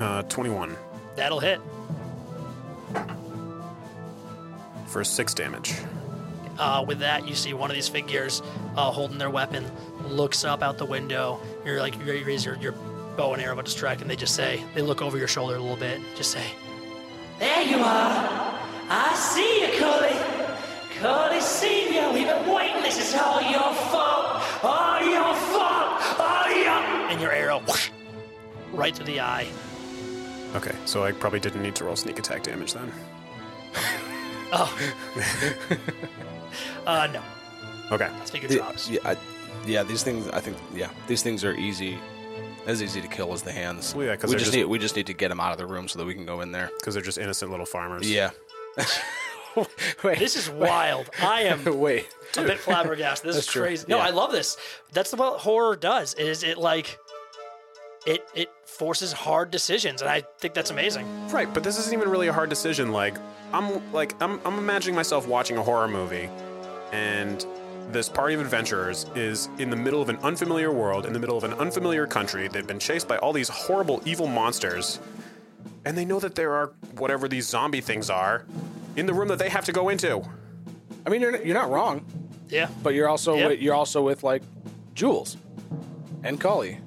[0.00, 0.74] Uh, 21
[1.16, 1.60] That'll hit.
[4.86, 5.74] for six damage.
[6.58, 8.42] Uh, with that, you see one of these figures
[8.76, 9.64] uh, holding their weapon,
[10.08, 11.40] looks up out the window.
[11.64, 12.72] You're like, you raise your, your
[13.20, 15.54] bow and arrow about to strike, and they just say, they look over your shoulder
[15.54, 16.42] a little bit, just say,
[17.38, 18.58] There you are.
[18.88, 20.16] I see you, Cully.
[20.98, 22.80] Cully Senior, we've been waiting.
[22.80, 24.42] This is all your fault.
[24.64, 26.18] All your fault.
[26.18, 27.10] All your.
[27.10, 27.90] and your arrow whoosh,
[28.72, 29.46] right through the eye.
[30.54, 32.90] Okay, so I probably didn't need to roll sneak attack damage then.
[34.52, 34.76] Oh.
[36.84, 37.22] uh, no,
[37.92, 38.08] Okay.
[38.20, 38.90] this figure The- drops.
[38.90, 39.16] yeah, I,
[39.64, 40.26] yeah, these things.
[40.30, 40.56] I think.
[40.74, 41.96] Yeah, these things are easy.
[42.66, 43.94] As easy to kill as the hands.
[43.94, 45.52] Well, yeah, 'cause we they're just just- need we just need to get them out
[45.52, 46.70] of the room so that we can go in there.
[46.78, 48.10] Because they're just innocent little farmers.
[48.10, 48.30] Yeah.
[50.04, 50.18] Wait.
[50.18, 51.10] This is wild.
[51.20, 52.06] I am Wait.
[52.36, 53.28] a bit flabbergasted.
[53.28, 53.62] This is That's true.
[53.62, 53.84] crazy.
[53.88, 54.04] No, Yeah.
[54.04, 54.56] I love this.
[54.92, 56.14] That's what horror does.
[56.14, 56.98] Is it like
[58.06, 61.06] it it forces hard decisions, and I think that's amazing.
[61.30, 62.92] Right, but this isn't even really a hard decision.
[62.92, 63.16] Like,
[63.52, 66.30] I'm like I'm, I'm imagining myself watching a horror movie,
[66.92, 67.44] and
[67.92, 71.36] this party of adventurers is in the middle of an unfamiliar world, in the middle
[71.36, 72.48] of an unfamiliar country.
[72.48, 75.00] They've been chased by all these horrible, evil monsters,
[75.84, 78.44] and they know that there are whatever these zombie things are
[78.96, 80.22] in the room that they have to go into.
[81.06, 82.04] I mean, you're you're not wrong,
[82.48, 82.68] Yeah.
[82.82, 83.48] but you're also Yep.
[83.50, 84.42] with, you're also with like
[84.94, 85.36] Jules
[86.22, 86.78] and Cully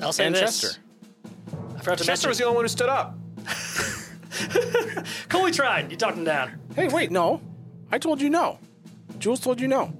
[0.00, 0.60] I'll say and this.
[0.60, 0.80] Chester.
[1.76, 3.16] I forgot to Chester was the only one who stood up.
[5.28, 5.90] Cully tried.
[5.90, 6.58] You talked him down.
[6.76, 7.40] Hey, wait, no.
[7.90, 8.58] I told you no.
[9.22, 9.96] Jules told you no.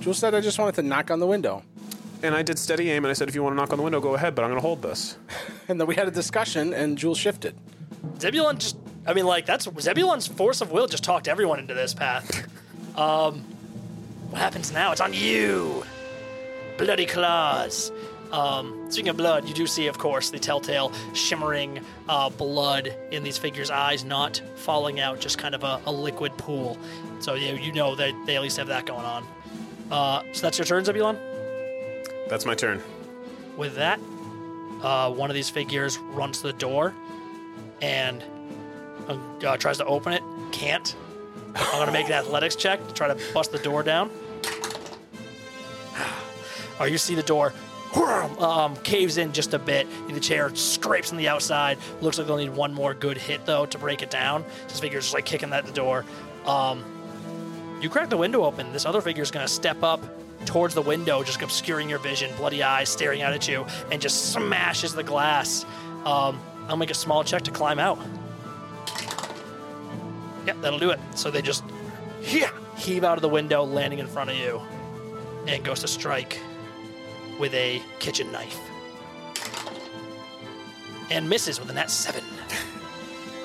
[0.00, 1.62] Jules said I just wanted to knock on the window.
[2.24, 3.84] And I did steady aim, and I said, if you want to knock on the
[3.84, 5.16] window, go ahead, but I'm going to hold this.
[5.68, 7.54] And then we had a discussion, and Jules shifted.
[8.18, 8.78] Zebulon just.
[9.06, 12.48] I mean, like that's Zebulon's force of will just talked everyone into this path.
[12.96, 13.42] Um,
[14.30, 14.90] what happens now?
[14.90, 15.84] It's on you.
[16.78, 17.92] Bloody claws.
[18.32, 23.22] Um, speaking of blood, you do see, of course, the telltale shimmering uh, blood in
[23.22, 26.76] these figures' eyes, not falling out, just kind of a, a liquid pool.
[27.20, 29.26] So you, you know that they at least have that going on.
[29.90, 31.18] Uh, so that's your turn, Zebulon.
[32.28, 32.82] That's my turn.
[33.56, 33.98] With that,
[34.82, 36.94] uh, one of these figures runs to the door
[37.80, 38.22] and
[39.08, 39.16] uh,
[39.46, 40.22] uh, tries to open it.
[40.52, 40.94] Can't.
[41.54, 44.10] I'm gonna make an athletics check to try to bust the door down.
[46.80, 47.52] Or you see the door
[48.38, 49.86] um, caves in just a bit.
[50.08, 51.78] The chair scrapes on the outside.
[52.00, 54.44] Looks like they'll need one more good hit though to break it down.
[54.68, 56.04] This figure's just like kicking at the door.
[56.46, 56.84] Um,
[57.80, 58.72] you crack the window open.
[58.72, 60.00] This other figure is gonna step up
[60.44, 64.32] towards the window, just obscuring your vision, bloody eyes staring out at you, and just
[64.32, 65.64] smashes the glass.
[66.04, 67.98] Um, I'll make a small check to climb out.
[70.46, 71.00] Yep, that'll do it.
[71.14, 71.64] So they just
[72.22, 74.60] yeah, heave out of the window, landing in front of you,
[75.46, 76.40] and goes to strike
[77.38, 78.58] with a kitchen knife.
[81.10, 82.24] And misses with a net seven.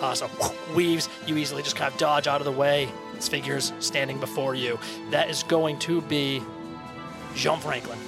[0.01, 0.29] Uh, so
[0.75, 2.89] weaves, you easily just kind of dodge out of the way.
[3.27, 4.79] Figure's standing before you.
[5.09, 6.41] That is going to be
[7.35, 7.99] Jean Franklin.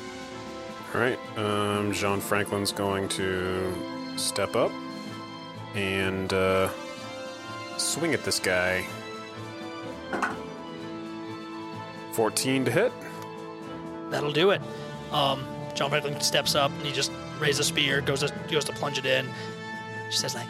[0.93, 1.19] All right.
[1.37, 3.73] Um, Jean Franklin's going to
[4.17, 4.71] step up
[5.75, 6.69] and uh,
[7.77, 8.85] swing at this guy.
[12.13, 12.93] 14 to hit.
[14.09, 14.61] That'll do it.
[15.11, 18.71] Um, Jean Franklin steps up and he just raises a spear, goes to goes to
[18.71, 19.27] plunge it in.
[20.09, 20.47] She says like,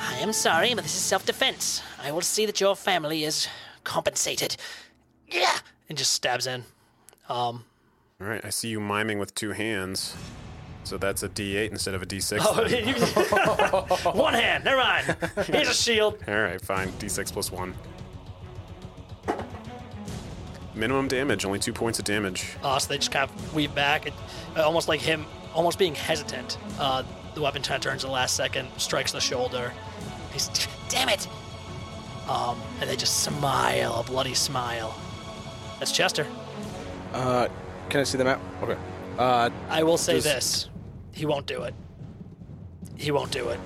[0.00, 1.82] I am sorry, but this is self defense.
[2.02, 3.48] I will see that your family is
[3.84, 4.56] compensated.
[5.28, 5.56] Yeah.
[5.88, 6.64] and just stabs in.
[7.28, 7.64] Um,
[8.20, 8.44] All right.
[8.44, 10.14] I see you miming with two hands.
[10.84, 12.38] So that's a D8 instead of a D6.
[12.42, 12.88] oh, then.
[14.04, 14.64] you- one hand.
[14.64, 15.16] Never mind.
[15.46, 16.18] Here's a shield.
[16.28, 16.88] All right, fine.
[16.92, 17.74] D6 plus one.
[20.74, 22.56] Minimum damage, only two points of damage.
[22.62, 24.12] Uh, so they just kind of weave back, it,
[24.56, 25.24] uh, almost like him,
[25.54, 26.58] almost being hesitant.
[26.80, 27.04] Uh,
[27.34, 29.72] the weapon kind of turns at the last second, strikes the shoulder.
[30.32, 30.48] He's,
[30.88, 31.28] Damn it.
[32.28, 34.94] Um, and they just smile, a bloody smile.
[35.78, 36.26] That's Chester.
[37.12, 37.48] Uh,
[37.88, 38.40] can I see the map?
[38.62, 38.76] Okay.
[39.18, 40.68] Uh, I will say Does- this:
[41.12, 41.74] he won't do it.
[42.96, 43.60] He won't do it.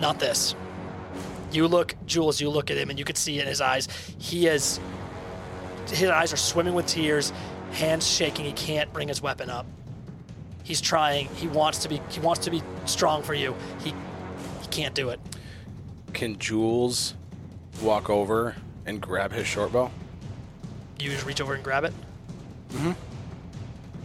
[0.00, 0.54] Not this.
[1.50, 2.40] You look, Jules.
[2.40, 3.88] You look at him, and you can see in his eyes.
[4.18, 4.80] He is.
[5.88, 7.32] His eyes are swimming with tears,
[7.72, 8.44] hands shaking.
[8.44, 9.66] He can't bring his weapon up.
[10.62, 11.26] He's trying.
[11.36, 12.00] He wants to be.
[12.10, 13.54] He wants to be strong for you.
[13.82, 13.90] He.
[14.60, 15.20] He can't do it.
[16.12, 17.14] Can Jules
[17.82, 18.56] walk over
[18.86, 19.90] and grab his short bow?
[20.98, 21.92] You just reach over and grab it.
[22.70, 22.92] Mm-hmm.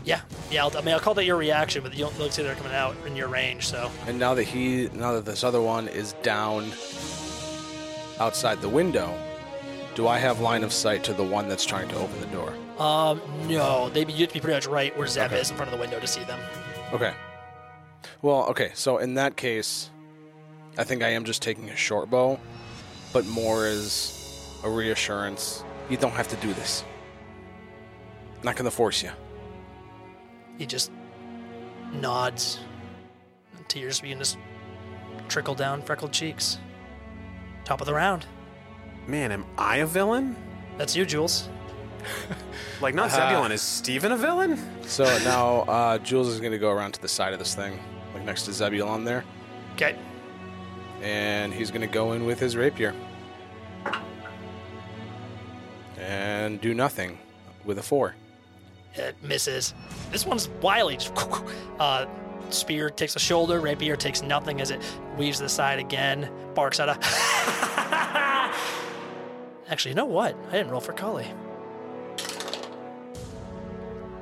[0.06, 0.64] Yeah, yeah.
[0.66, 2.74] I'll, I mean, I'll call that your reaction, but you don't look like they're coming
[2.74, 3.68] out in your range.
[3.68, 6.66] So And now that he, now that this other one is down
[8.20, 9.18] outside the window,
[9.96, 12.54] do I have line of sight to the one that's trying to open the door?
[12.80, 15.40] Um, no, they you have to be pretty much right where Zeb Okay.
[15.40, 16.40] is in front of the window to see them.
[16.92, 17.14] Okay.
[18.22, 18.72] Well, okay.
[18.74, 19.90] So in that case,
[20.78, 22.40] I think I am just taking a short bow,
[23.12, 25.64] but more as a reassurance.
[25.90, 26.84] You don't have to do this.
[28.44, 29.12] Not gonna force you.
[30.58, 30.92] He just
[31.94, 32.60] nods.
[33.58, 34.38] And tears begin to
[35.28, 36.58] trickle down freckled cheeks.
[37.66, 38.26] Top of the round.
[39.08, 40.36] Man, am I a villain?
[40.78, 41.50] That's you, Jules.
[42.82, 43.30] Like, not Uh-huh.
[43.30, 43.52] Zebulon.
[43.54, 44.60] Is Steven a villain?
[44.82, 47.80] So now uh, Jules is gonna go around to the side of this thing,
[48.14, 49.24] like next to Zebulon there,
[49.76, 49.96] Okay.
[51.04, 52.96] And he's gonna go in with his rapier
[55.98, 57.20] and do nothing
[57.66, 58.16] with a four.
[58.96, 59.74] It misses.
[60.12, 60.98] This one's wily.
[61.80, 62.06] Uh,
[62.50, 63.60] spear takes a shoulder.
[63.60, 64.80] Rapier takes nothing as it
[65.18, 66.30] weaves to the side again.
[66.54, 66.94] Barks at a.
[69.70, 70.38] Actually, you know what?
[70.50, 71.28] I didn't roll for Cully.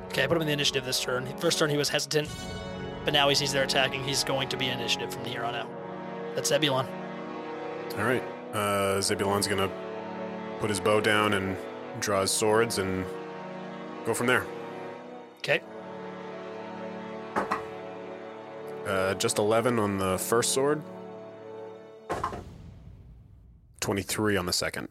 [0.06, 1.26] Okay, I put him in the initiative this turn.
[1.36, 2.28] First turn he was hesitant,
[3.04, 4.02] but now he sees they're attacking.
[4.02, 5.68] He's going to be initiative from here on out.
[6.34, 6.86] That's Zebulon.
[7.98, 8.22] All right.
[8.54, 9.70] Uh, Zebulon's gonna
[10.60, 11.56] put his bow down and
[12.00, 13.04] draw his swords and
[14.04, 14.46] go from there.
[15.38, 15.60] Okay.
[18.86, 20.82] Uh, just 11 on the first sword.
[23.80, 24.88] 23 on the second.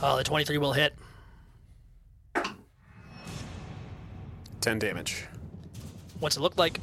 [0.00, 0.94] Uh, the 23 will hit.
[4.60, 5.24] 10 damage.
[6.20, 6.80] What's it look like?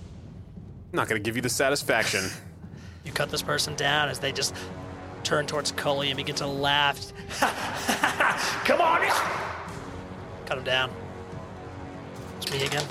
[0.93, 2.26] Not gonna give you the satisfaction.
[3.04, 4.56] You cut this person down as they just
[5.24, 7.14] turn towards Cully and begin to laugh.
[8.66, 9.01] Come on!
[10.45, 10.91] Cut him down.
[12.38, 12.86] It's me again.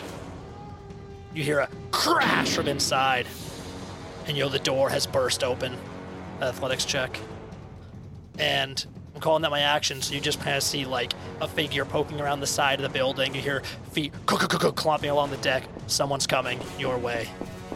[1.35, 3.27] You hear a crash from inside,
[4.27, 5.77] and you know the door has burst open.
[6.41, 7.19] Athletics check.
[8.39, 8.85] And
[9.15, 12.21] I'm calling that my action, so you just kind of see like a figure poking
[12.21, 13.35] around the side of the building.
[13.35, 15.65] You hear feet clomping along the deck.
[15.87, 17.29] Someone's coming your way.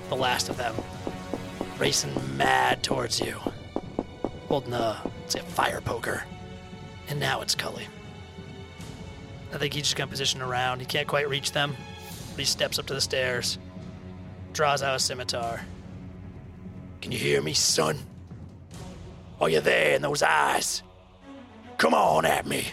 [0.09, 0.75] The last of them.
[1.79, 3.37] Racing mad towards you.
[4.49, 5.01] Holding a,
[5.35, 6.25] a fire poker.
[7.09, 7.87] And now it's Cully.
[9.53, 10.81] I think he's just gonna position around.
[10.81, 11.77] He can't quite reach them.
[12.31, 13.59] But he steps up to the stairs,
[14.53, 15.63] draws out a scimitar.
[17.01, 17.99] Can you hear me, son?
[19.41, 20.83] Are you there in those eyes?
[21.79, 22.69] Come on at me.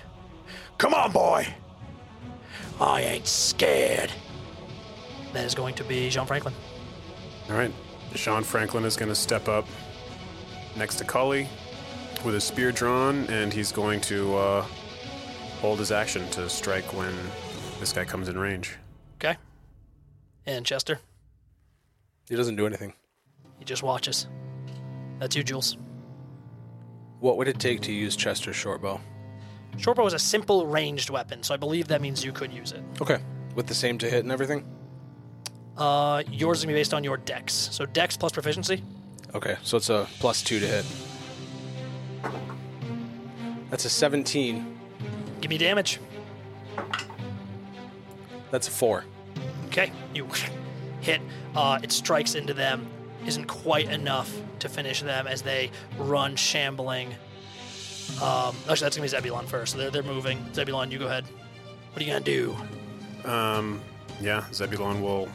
[0.78, 1.48] Come on, boy.
[2.80, 4.12] I ain't scared.
[5.34, 6.54] That is going to be Jean Franklin.
[7.50, 7.72] All right.
[8.16, 9.66] Jean Franklin is gonna step up
[10.76, 11.48] next to Cully
[12.24, 14.62] with his spear drawn, and he's going to uh,
[15.60, 17.14] hold his action to strike when
[17.80, 18.78] this guy comes in range.
[19.16, 19.38] Okay.
[20.46, 21.00] And Chester,
[22.30, 22.94] He doesn't do anything.
[23.60, 24.28] he just watches.
[25.20, 25.78] That's you, Jules.
[27.20, 29.00] What would it take to use Chester's short bow?
[29.78, 32.84] Shortbow is a simple ranged weapon, so I believe that means you could use it.
[33.02, 33.20] Okay.
[33.56, 34.66] With the same to hit and everything?
[35.78, 37.54] Uh, yours is gonna be based on your dex.
[37.54, 38.84] So dex plus proficiency.
[39.34, 40.86] Okay, so it's a plus two to hit.
[43.70, 44.78] That's a 17.
[45.42, 46.00] Give me damage.
[48.52, 49.04] That's a four.
[49.68, 50.28] Okay, you
[51.02, 51.22] hit.
[51.56, 52.86] Uh, it strikes into them.
[53.26, 57.16] Isn't quite enough to finish them as they run shambling.
[58.22, 59.72] Um, actually, that's gonna be Zebulon first.
[59.72, 60.46] So they're they're moving.
[60.54, 61.26] Zebulon, you go ahead.
[61.92, 62.56] What are you gonna do?
[63.26, 63.82] Um,
[64.22, 65.30] yeah, Zebulon will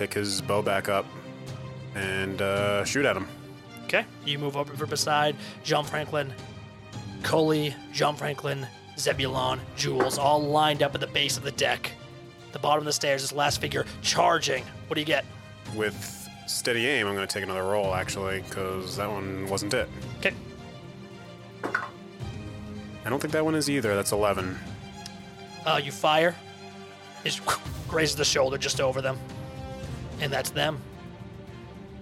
[0.00, 1.04] pick his bow back up
[1.94, 3.28] and uh, shoot at him.
[3.84, 6.32] Okay, you move over for beside Jean Franklin,
[7.22, 11.92] Cully, Jean Franklin, Zebulon, Jules, all lined up at the base of the deck.
[12.52, 14.64] The bottom of the stairs, this last figure charging.
[14.86, 15.26] What do you get?
[15.76, 19.86] With steady aim, I'm going to take another roll, actually, because that one wasn't it.
[20.20, 20.32] Okay,
[23.04, 23.94] I don't think that one is either.
[23.94, 24.58] That's 11.
[25.66, 26.34] uh, you fire.
[27.22, 27.38] It
[27.88, 29.18] grazes the shoulder just over them,
[30.20, 30.80] and that's them.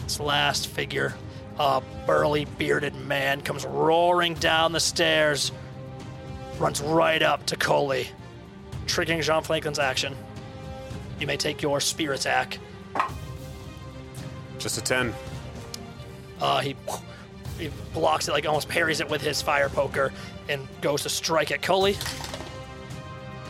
[0.01, 1.14] This last figure,
[1.59, 5.53] a burly, bearded man, comes roaring down the stairs,
[6.59, 8.09] runs right up to Cully,
[8.87, 10.16] triggering Jean Franklin's action.
[11.21, 12.59] You may take your spear attack.
[14.59, 15.14] Just a 10.
[16.41, 16.77] Uh, he,
[17.59, 20.12] he blocks it, like almost parries it with his fire poker,
[20.49, 21.97] and goes to strike at Cully.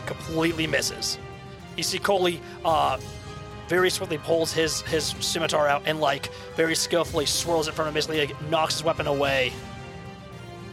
[0.05, 1.19] Completely misses.
[1.77, 2.99] You see Cully uh,
[3.69, 7.93] very swiftly pulls his his scimitar out and like very skillfully swirls it from him,
[7.93, 9.53] basically like, knocks his weapon away.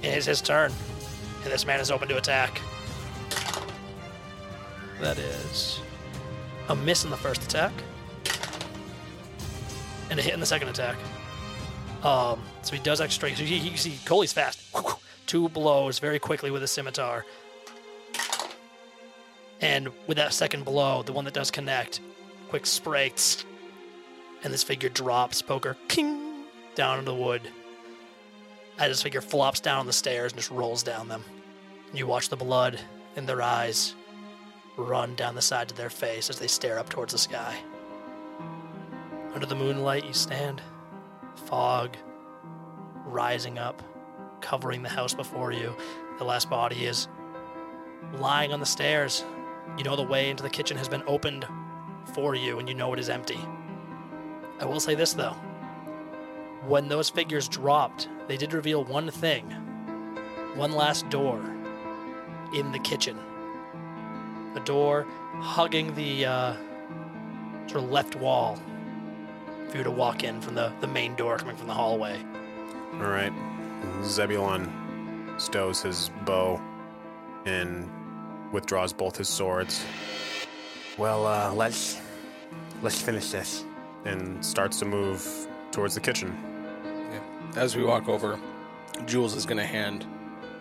[0.02, 0.72] And it's his turn.
[1.44, 2.60] And this man is open to attack.
[5.00, 5.80] That is
[6.68, 7.72] a miss in the first attack.
[10.10, 10.96] And a hit in the second attack.
[12.02, 13.38] Um, so he does extra strength.
[13.38, 14.60] So you, you see Cully's fast.
[15.26, 17.26] Two blows very quickly with a scimitar.
[19.60, 22.00] And with that second blow, the one that does connect,
[22.56, 23.12] quick spray,
[24.42, 26.44] and this figure drops, poker, king,
[26.74, 27.42] down into the wood.
[28.78, 31.22] As this figure flops down the stairs and just rolls down them.
[31.92, 32.80] You watch the blood
[33.14, 33.94] in their eyes
[34.78, 37.58] run down the sides of their face as they stare up towards the sky.
[39.34, 40.62] Under the moonlight, you stand,
[41.34, 41.94] fog
[43.04, 43.82] rising up,
[44.40, 45.76] covering the house before you.
[46.16, 47.06] The last body is
[48.14, 49.26] lying on the stairs.
[49.76, 51.46] You know the way into the kitchen has been opened
[52.14, 53.38] for you, and you know it is empty.
[54.60, 55.36] I will say this though.
[56.66, 59.54] When those figures dropped, they did reveal one thing
[60.56, 61.38] one last door
[62.54, 63.18] in the kitchen.
[64.54, 65.06] A door
[65.40, 66.56] hugging the uh,
[67.66, 68.58] sort of left wall
[69.68, 72.18] for you were to walk in from the, the main door coming from the hallway.
[72.94, 73.32] All right.
[74.02, 76.60] Zebulon stows his bow
[77.44, 77.90] and
[78.52, 79.84] withdraws both his swords.
[80.98, 82.00] Well, uh, let's
[82.82, 83.64] let's finish this.
[84.04, 86.36] And starts to move towards the kitchen.
[87.56, 88.38] As we walk over,
[89.06, 90.06] Jules is going to hand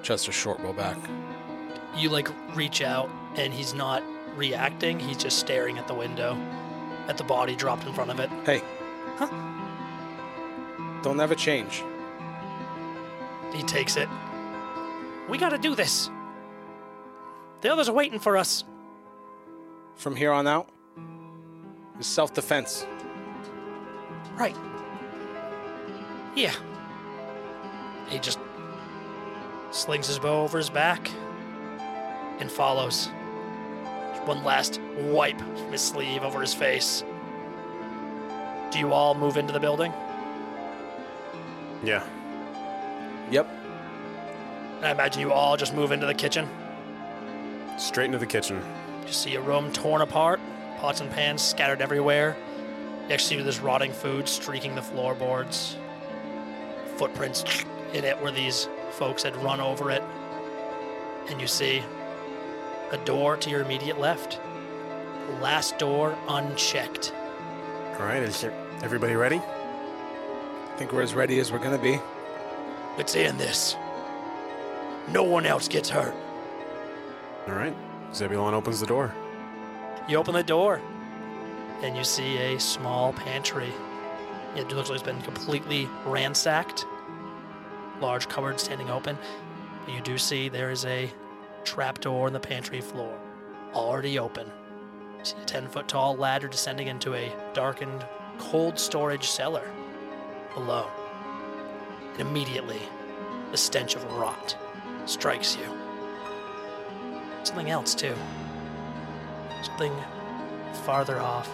[0.01, 0.97] Chester Shortbow back.
[1.95, 4.01] You like reach out, and he's not
[4.35, 6.37] reacting, he's just staring at the window
[7.07, 8.29] at the body dropped in front of it.
[8.45, 8.61] Hey.
[9.17, 9.29] Huh?
[11.03, 11.83] Don't ever change.
[13.53, 14.09] He takes it.
[15.29, 16.09] We gotta do this.
[17.61, 18.63] The others are waiting for us.
[19.95, 20.69] From here on out,
[21.99, 22.85] is self defense.
[24.35, 24.55] Right.
[26.35, 26.53] Yeah.
[28.09, 28.39] He just
[29.71, 31.09] slings his bow over his back
[32.39, 33.07] and follows.
[34.25, 37.03] One last wipe from his sleeve over his face.
[38.71, 39.93] Do you all move into the building?
[41.83, 42.03] Yeah.
[43.31, 43.47] Yep.
[44.81, 46.49] I imagine you all just move into the kitchen.
[47.77, 48.61] Straight into the kitchen.
[49.05, 50.39] You see a room torn apart,
[50.79, 52.35] pots and pans scattered everywhere.
[53.07, 55.77] You actually see this rotting food streaking the floorboards.
[56.97, 57.43] Footprints
[57.93, 60.01] in it where these folks had run over it.
[61.29, 61.83] And you see
[62.91, 64.39] a door to your immediate left.
[65.41, 67.13] Last door unchecked.
[67.99, 68.23] All right.
[68.23, 68.43] Is
[68.81, 69.37] everybody ready?
[69.37, 71.99] I think we're as ready as we're going to be.
[72.97, 73.75] Let's end this.
[75.09, 76.15] No one else gets hurt.
[77.47, 77.75] All right.
[78.15, 79.13] Zebulon opens the door.
[80.07, 80.79] You open the door,
[81.81, 83.73] and you see a small pantry.
[84.55, 86.85] It looks like it's been completely ransacked.
[87.99, 89.17] Large cupboard standing open.
[89.87, 91.11] You do see there is a
[91.65, 93.17] trapdoor in the pantry floor,
[93.73, 94.49] already open.
[95.19, 98.05] You see a 10 foot tall ladder descending into a darkened,
[98.37, 99.69] cold storage cellar
[100.53, 100.87] below.
[102.13, 102.81] And immediately,
[103.51, 104.55] the stench of rot
[105.05, 105.84] strikes you.
[107.45, 108.15] Something else, too.
[109.61, 109.93] Something
[110.83, 111.47] farther off.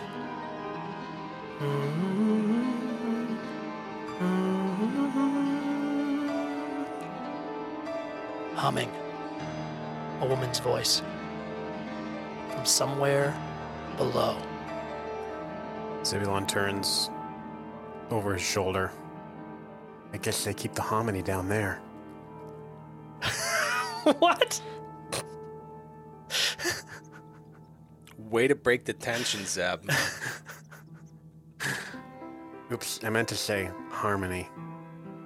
[8.56, 8.89] Humming.
[10.22, 11.02] A woman's voice.
[12.52, 13.38] From somewhere
[13.98, 14.38] below.
[16.06, 17.10] Zebulon turns
[18.10, 18.92] over his shoulder.
[20.14, 21.82] I guess they keep the hominy down there.
[24.20, 24.62] what?
[28.30, 29.90] Way to break the tension, Zeb.
[32.72, 34.48] Oops, I meant to say harmony.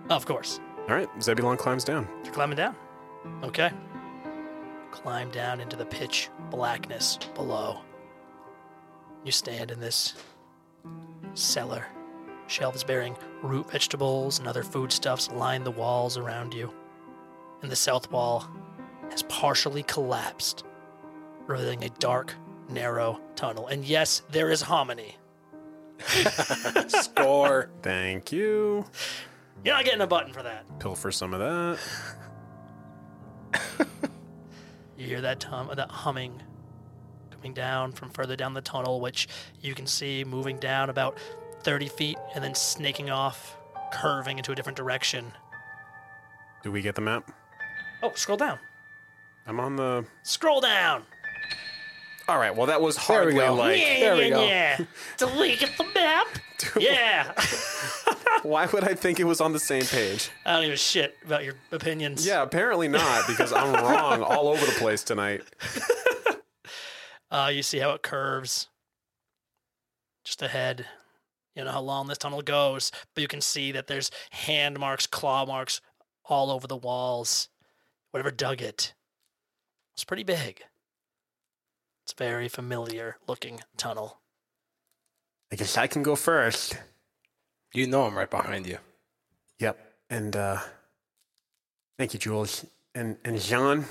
[0.09, 0.59] Of course.
[0.89, 2.07] All right, Zebulon climbs down.
[2.23, 2.75] You're climbing down.
[3.43, 3.71] Okay.
[4.91, 7.81] Climb down into the pitch blackness below.
[9.23, 10.15] You stand in this
[11.33, 11.85] cellar.
[12.47, 16.71] Shelves bearing root vegetables and other foodstuffs line the walls around you.
[17.61, 18.47] And the south wall
[19.09, 20.63] has partially collapsed,
[21.47, 22.35] revealing a dark,
[22.69, 23.67] narrow tunnel.
[23.67, 25.17] And yes, there is hominy.
[26.87, 27.69] Score.
[27.81, 28.85] Thank you.
[29.63, 30.65] You're not getting a button for that.
[30.79, 31.79] Pilfer some of that.
[34.97, 36.41] You hear that tum- that humming
[37.29, 39.27] coming down from further down the tunnel, which
[39.61, 41.17] you can see moving down about
[41.63, 43.57] 30 feet and then snaking off,
[43.91, 45.33] curving into a different direction.
[46.63, 47.29] Do we get the map?
[48.01, 48.57] Oh, scroll down.
[49.45, 50.05] I'm on the.
[50.23, 51.03] Scroll down.
[52.27, 52.55] All right.
[52.55, 53.53] Well, that was There we hardly go.
[53.55, 53.79] like.
[53.79, 54.45] yeah, there we yeah, go.
[54.45, 54.77] yeah.
[55.17, 56.27] Delete the map.
[56.79, 57.33] yeah.
[58.43, 60.29] Why would I think it was on the same page?
[60.45, 62.25] I don't give a shit about your opinions.
[62.25, 65.43] Yeah, apparently not, because I'm wrong all over the place tonight.
[67.31, 68.67] Uh, you see how it curves
[70.23, 70.85] just ahead.
[71.55, 75.05] You know how long this tunnel goes, but you can see that there's hand marks,
[75.07, 75.81] claw marks
[76.25, 77.49] all over the walls.
[78.11, 78.93] Whatever dug it.
[79.95, 80.61] It's pretty big.
[82.05, 84.19] It's a very familiar looking tunnel.
[85.51, 86.77] I guess I can go first.
[87.73, 88.77] You know I'm right behind you.
[89.57, 89.75] Yep.
[90.11, 90.59] And uh
[91.97, 92.63] thank you, Jules.
[92.93, 93.85] And and Jean,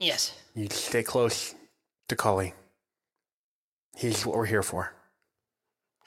[0.00, 0.34] Yes.
[0.56, 1.54] you stay close
[2.08, 2.52] to Cully.
[3.96, 4.92] He's what we're here for.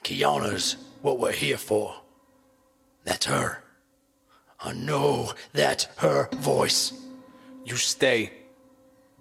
[0.04, 1.94] Kiana's what we're here for.
[3.04, 3.64] That's her.
[4.60, 6.92] I know that's her voice.
[7.64, 8.30] You stay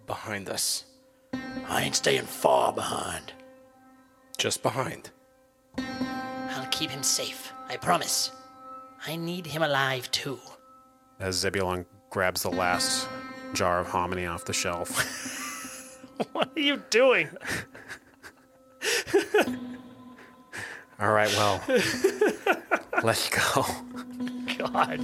[0.05, 0.83] behind us.
[1.33, 3.33] I ain't staying far behind.
[4.37, 5.11] Just behind.
[5.77, 7.53] I'll keep him safe.
[7.69, 8.31] I promise.
[9.07, 10.39] I need him alive too.
[11.19, 13.07] As Zebulon grabs the last
[13.53, 15.17] jar of hominy off the shelf.
[16.33, 17.29] What are you doing?
[20.99, 21.59] All right, well,
[23.01, 23.65] let's go
[24.59, 24.99] God.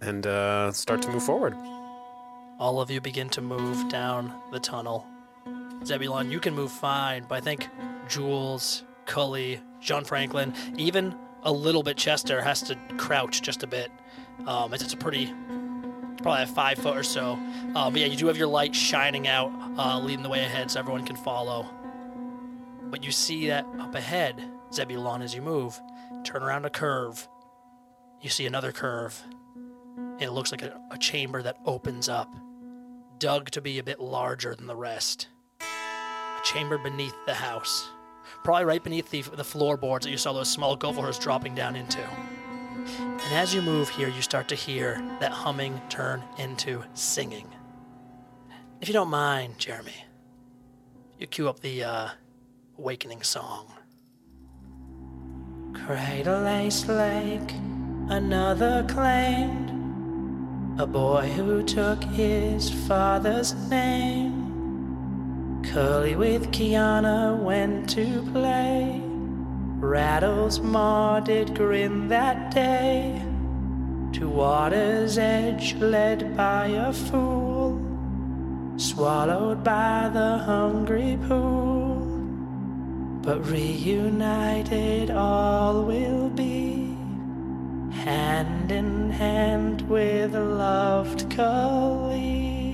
[0.00, 1.54] and uh, start to move forward.
[2.60, 5.06] All of you begin to move down the tunnel.
[5.82, 7.66] Zebulon, you can move fine, but I think
[8.06, 13.90] Jules, Cully, Jean Franklin, even a little bit Chester has to crouch just a bit.
[14.46, 15.32] Um, as it's a pretty,
[16.18, 17.38] probably a five foot or so.
[17.74, 20.70] Uh, but yeah, you do have your light shining out, uh, leading the way ahead
[20.70, 21.66] so everyone can follow.
[22.90, 25.80] But you see that up ahead, Zebulon, as you move,
[26.24, 27.26] turn around a curve.
[28.20, 29.18] You see another curve.
[30.18, 32.28] It looks like a, a chamber that opens up
[33.20, 35.28] dug to be a bit larger than the rest.
[35.60, 37.88] A chamber beneath the house.
[38.42, 42.00] Probably right beneath the, the floorboards that you saw those small gophers dropping down into.
[42.00, 47.46] And as you move here, you start to hear that humming turn into singing.
[48.80, 50.04] If you don't mind, Jeremy,
[51.18, 52.08] you cue up the uh,
[52.78, 53.74] awakening song.
[55.74, 57.52] Cradle Lace Lake,
[58.08, 59.79] another claimed
[60.80, 64.32] a boy who took his father's name.
[65.62, 69.02] Curly with Kiana went to play.
[69.78, 73.22] Rattles Ma did grin that day.
[74.14, 77.78] To water's edge led by a fool.
[78.78, 81.96] Swallowed by the hungry pool.
[83.20, 86.69] But reunited all will be
[88.00, 92.72] hand in hand with a loved Cully.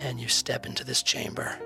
[0.00, 1.58] And you step into this chamber.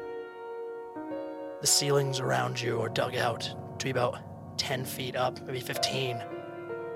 [1.60, 4.18] The ceilings around you are dug out to be about
[4.58, 6.20] 10 feet up, maybe 15.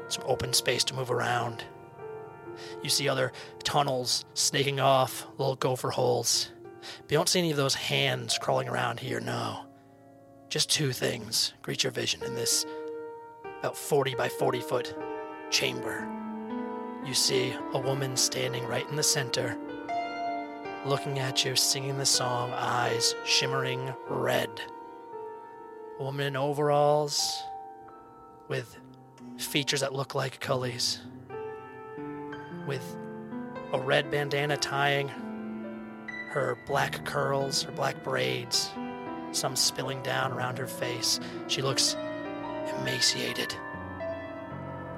[0.09, 1.62] Some open space to move around.
[2.82, 3.32] You see other
[3.62, 6.51] tunnels snaking off, little gopher holes.
[7.03, 9.61] But you don't see any of those hands crawling around here, no.
[10.49, 12.66] Just two things greet your vision in this
[13.64, 14.94] about 40 by 40 foot
[15.48, 16.06] chamber.
[17.02, 19.56] You see a woman standing right in the center,
[20.84, 24.50] looking at you, singing the song, eyes shimmering red.
[25.98, 27.42] A woman in overalls
[28.48, 28.76] with
[29.38, 31.00] features that look like Cully's,
[32.66, 32.98] with
[33.72, 35.08] a red bandana tying
[36.32, 38.70] her black curls, her black braids,
[39.32, 41.18] some spilling down around her face.
[41.46, 41.96] She looks
[42.80, 43.54] emaciated.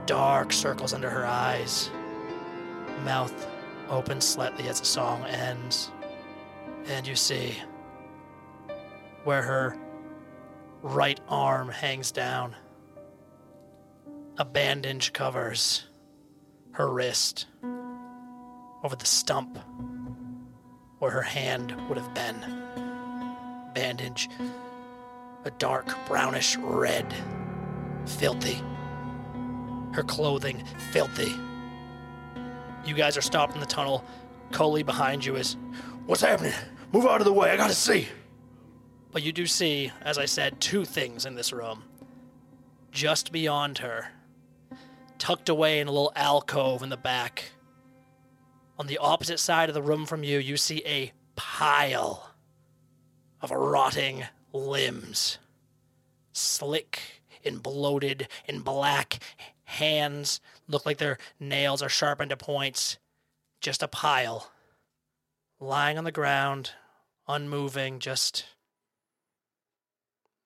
[0.06, 1.90] Dark circles under her eyes.
[3.04, 3.46] Mouth
[3.88, 5.90] open slightly as the song ends.
[6.86, 7.56] And you see
[9.24, 9.76] where her
[10.82, 12.54] right arm hangs down.
[14.38, 15.86] A bandage covers
[16.72, 17.46] her wrist
[18.84, 19.58] over the stump
[20.98, 22.36] where her hand would have been.
[23.74, 24.28] Bandage,
[25.44, 27.12] a dark brownish red
[28.06, 28.62] filthy.
[29.92, 31.32] Her clothing, filthy.
[32.84, 34.04] You guys are stopped in the tunnel.
[34.52, 35.56] Cully behind you is,
[36.06, 36.52] What's happening?
[36.92, 37.50] Move out of the way.
[37.50, 38.06] I gotta see.
[39.12, 41.82] but you do see, as I said, two things in this room.
[42.92, 44.08] Just beyond her,
[45.18, 47.50] tucked away in a little alcove in the back.
[48.78, 52.30] On the opposite side of the room from you, you see a pile
[53.40, 55.38] of rotting limbs.
[56.32, 57.15] Slick
[57.46, 59.18] and bloated and black
[59.64, 62.98] hands look like their nails are sharpened to points.
[63.60, 64.50] Just a pile.
[65.58, 66.72] Lying on the ground,
[67.26, 68.44] unmoving, just.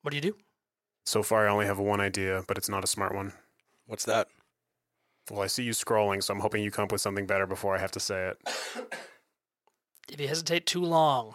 [0.03, 0.37] What do you do?
[1.05, 3.33] So far, I only have one idea, but it's not a smart one.
[3.87, 4.29] What's that?
[5.31, 7.75] Well, I see you scrolling, so I'm hoping you come up with something better before
[7.75, 8.39] I have to say it.
[10.11, 11.35] If you hesitate too long,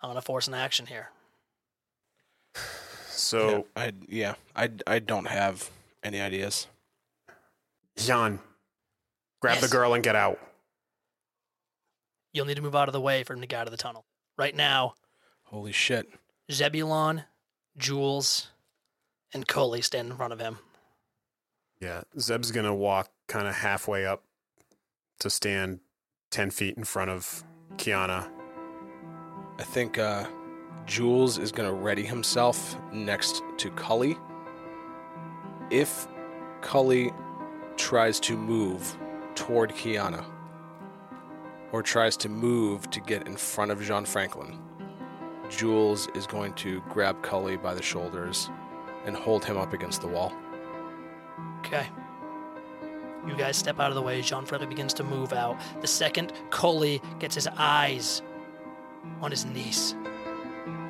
[0.00, 1.10] I'm gonna force an action here.
[3.12, 5.70] So, yeah, I yeah, I I don't have
[6.02, 6.66] any ideas.
[7.96, 8.40] Jean,
[9.40, 9.62] grab Yes.
[9.62, 10.38] the girl and get out.
[12.32, 13.76] You'll need to move out of the way for him to get out of the
[13.76, 14.06] tunnel.
[14.38, 14.94] Right now,
[15.44, 16.08] Holy shit!
[16.50, 17.24] Zebulon,
[17.76, 18.48] Jules,
[19.34, 20.58] and Cully stand in front of him.
[21.80, 24.22] Yeah, Zeb's gonna walk kind of halfway up
[25.20, 25.80] to stand
[26.30, 27.44] ten feet in front of
[27.76, 28.30] Kiana.
[29.58, 30.26] I think uh,
[30.86, 34.16] Jules is going to ready himself next to Cully.
[35.70, 36.08] If
[36.60, 37.12] Cully
[37.76, 38.96] tries to move
[39.34, 40.24] toward Kiana
[41.72, 44.58] or tries to move to get in front of Jean Franklin,
[45.48, 48.50] Jules is going to grab Cully by the shoulders
[49.04, 50.32] and hold him up against the wall.
[51.58, 51.86] Okay.
[53.26, 54.20] You guys step out of the way.
[54.20, 55.60] Jean Franklin begins to move out.
[55.80, 58.20] The second Cully gets his eyes
[59.20, 59.94] on his niece.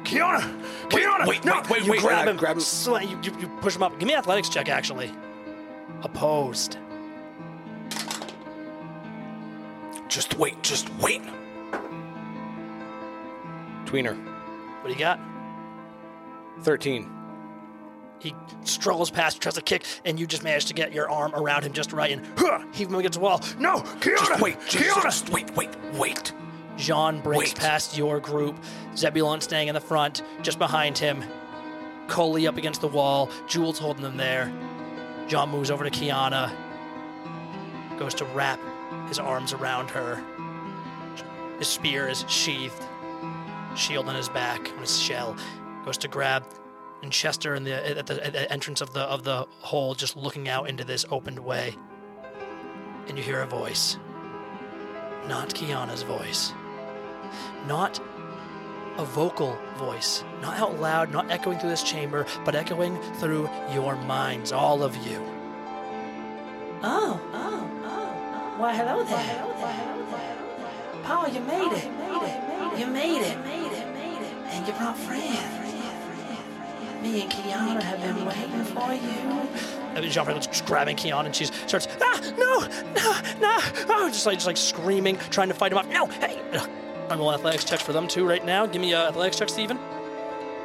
[0.05, 0.41] Kiana!
[0.89, 1.27] Kiana!
[1.27, 1.57] wait, no!
[1.57, 2.37] wait, wait, you wait, grab him.
[2.37, 2.63] grab him.
[2.63, 3.99] sla- you, you, you push him up.
[3.99, 5.11] Give me an athletics check, actually.
[6.03, 6.79] Opposed.
[10.09, 11.23] Just wait, just wait.
[13.87, 14.17] Tweener,
[14.81, 15.21] What do you got?
[16.63, 17.11] 13.
[18.19, 18.35] He
[18.65, 21.73] struggles past, tries to kick, and you just manage to get your arm around him
[21.73, 23.41] just right and huh, heave him against the wall.
[23.59, 24.19] No, Kiana!
[24.19, 25.03] Just wait, Kiana!
[25.03, 26.33] just wait, wait, wait.
[26.83, 27.61] Jean breaks Wait.
[27.61, 28.59] past your group.
[28.97, 31.23] Zebulon staying in the front, just behind him.
[32.09, 33.31] Cully up against the wall.
[33.47, 34.53] Jules holding them there.
[35.29, 36.53] John moves over to Kiana.
[37.99, 38.59] Goes to wrap
[39.07, 40.21] his arms around her.
[41.61, 42.83] His spear is sheathed.
[43.77, 45.37] Shield on his back, on his shell.
[45.85, 46.45] Goes to grab.
[47.05, 50.17] And Chester in the at the, at the entrance of the of the hole, just
[50.17, 51.77] looking out into this opened way.
[53.07, 53.99] And you hear a voice.
[55.29, 56.53] Not Kiana's voice
[57.67, 58.01] not
[58.99, 63.97] a vocal voice, not out loud, not echoing through this chamber, but echoing through your
[63.97, 65.23] minds, all of you.
[66.83, 68.55] Oh, oh, oh.
[68.59, 69.17] Why, hello there.
[69.17, 71.03] Why, hello there!
[71.05, 71.85] Paul, you made it.
[72.79, 73.37] You made it.
[73.37, 75.61] And you brought friends.
[77.03, 79.49] Me and Kiana have been waiting for you.
[79.97, 82.61] And Jean Francois just grabbing Kiana, and she starts, ah, no,
[82.95, 83.59] no, no,
[83.89, 85.89] oh, just like just like screaming, trying to fight him off.
[85.89, 86.41] No, hey.
[87.11, 88.67] I'm rolling athletics check for them too right now.
[88.67, 89.79] Give me a athletics check, Steven.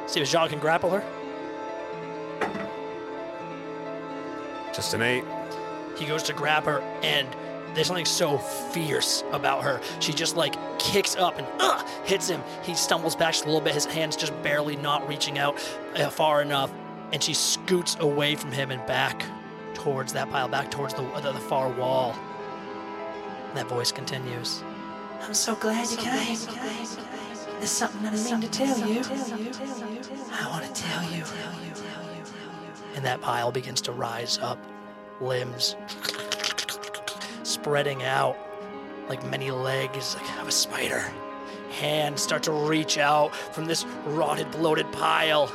[0.06, 1.04] See if Jean can grapple her.
[4.72, 5.24] Just an eight.
[5.98, 7.28] He goes to grab her, and
[7.74, 9.80] there's something so fierce about her.
[10.00, 12.42] She just like kicks up and uh, hits him.
[12.62, 15.58] He stumbles back just a little bit, his hands just barely not reaching out
[15.96, 16.72] uh, far enough,
[17.12, 19.24] and she scoots away from him and back
[19.74, 22.14] towards that pile, back towards the, the, the far wall.
[23.48, 24.62] And that voice continues.
[25.20, 26.38] I'm so glad you came.
[27.58, 29.02] There's something I mean to tell you.
[30.32, 31.24] I want to tell you.
[32.94, 34.58] and that pile begins to rise up,
[35.20, 35.76] limbs
[37.42, 38.36] spreading out
[39.08, 41.04] like many legs of a spider.
[41.80, 45.46] Hands start to reach out from this rotted, bloated pile,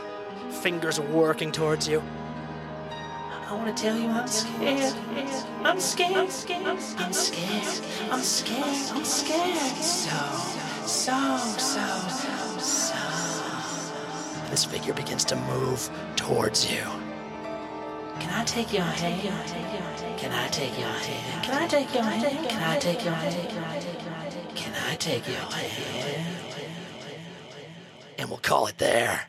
[0.62, 2.02] fingers working towards you.
[3.54, 4.96] I want to tell you I'm scared.
[5.64, 6.16] I'm scared.
[6.18, 6.66] I'm scared.
[6.66, 7.84] I'm scared.
[8.10, 8.90] I'm scared.
[8.96, 9.78] I'm scared.
[9.78, 10.18] So,
[10.88, 12.98] so, so, so.
[14.50, 16.82] This figure begins to move towards you.
[18.20, 19.22] Can I take your hand?
[19.22, 20.18] Can I take your hand?
[20.18, 21.44] Can I take your hand?
[21.44, 22.50] Can I take your hand?
[22.50, 23.50] Can I take your hand?
[24.56, 26.28] Can I take your hand?
[28.18, 29.28] And we'll call it there.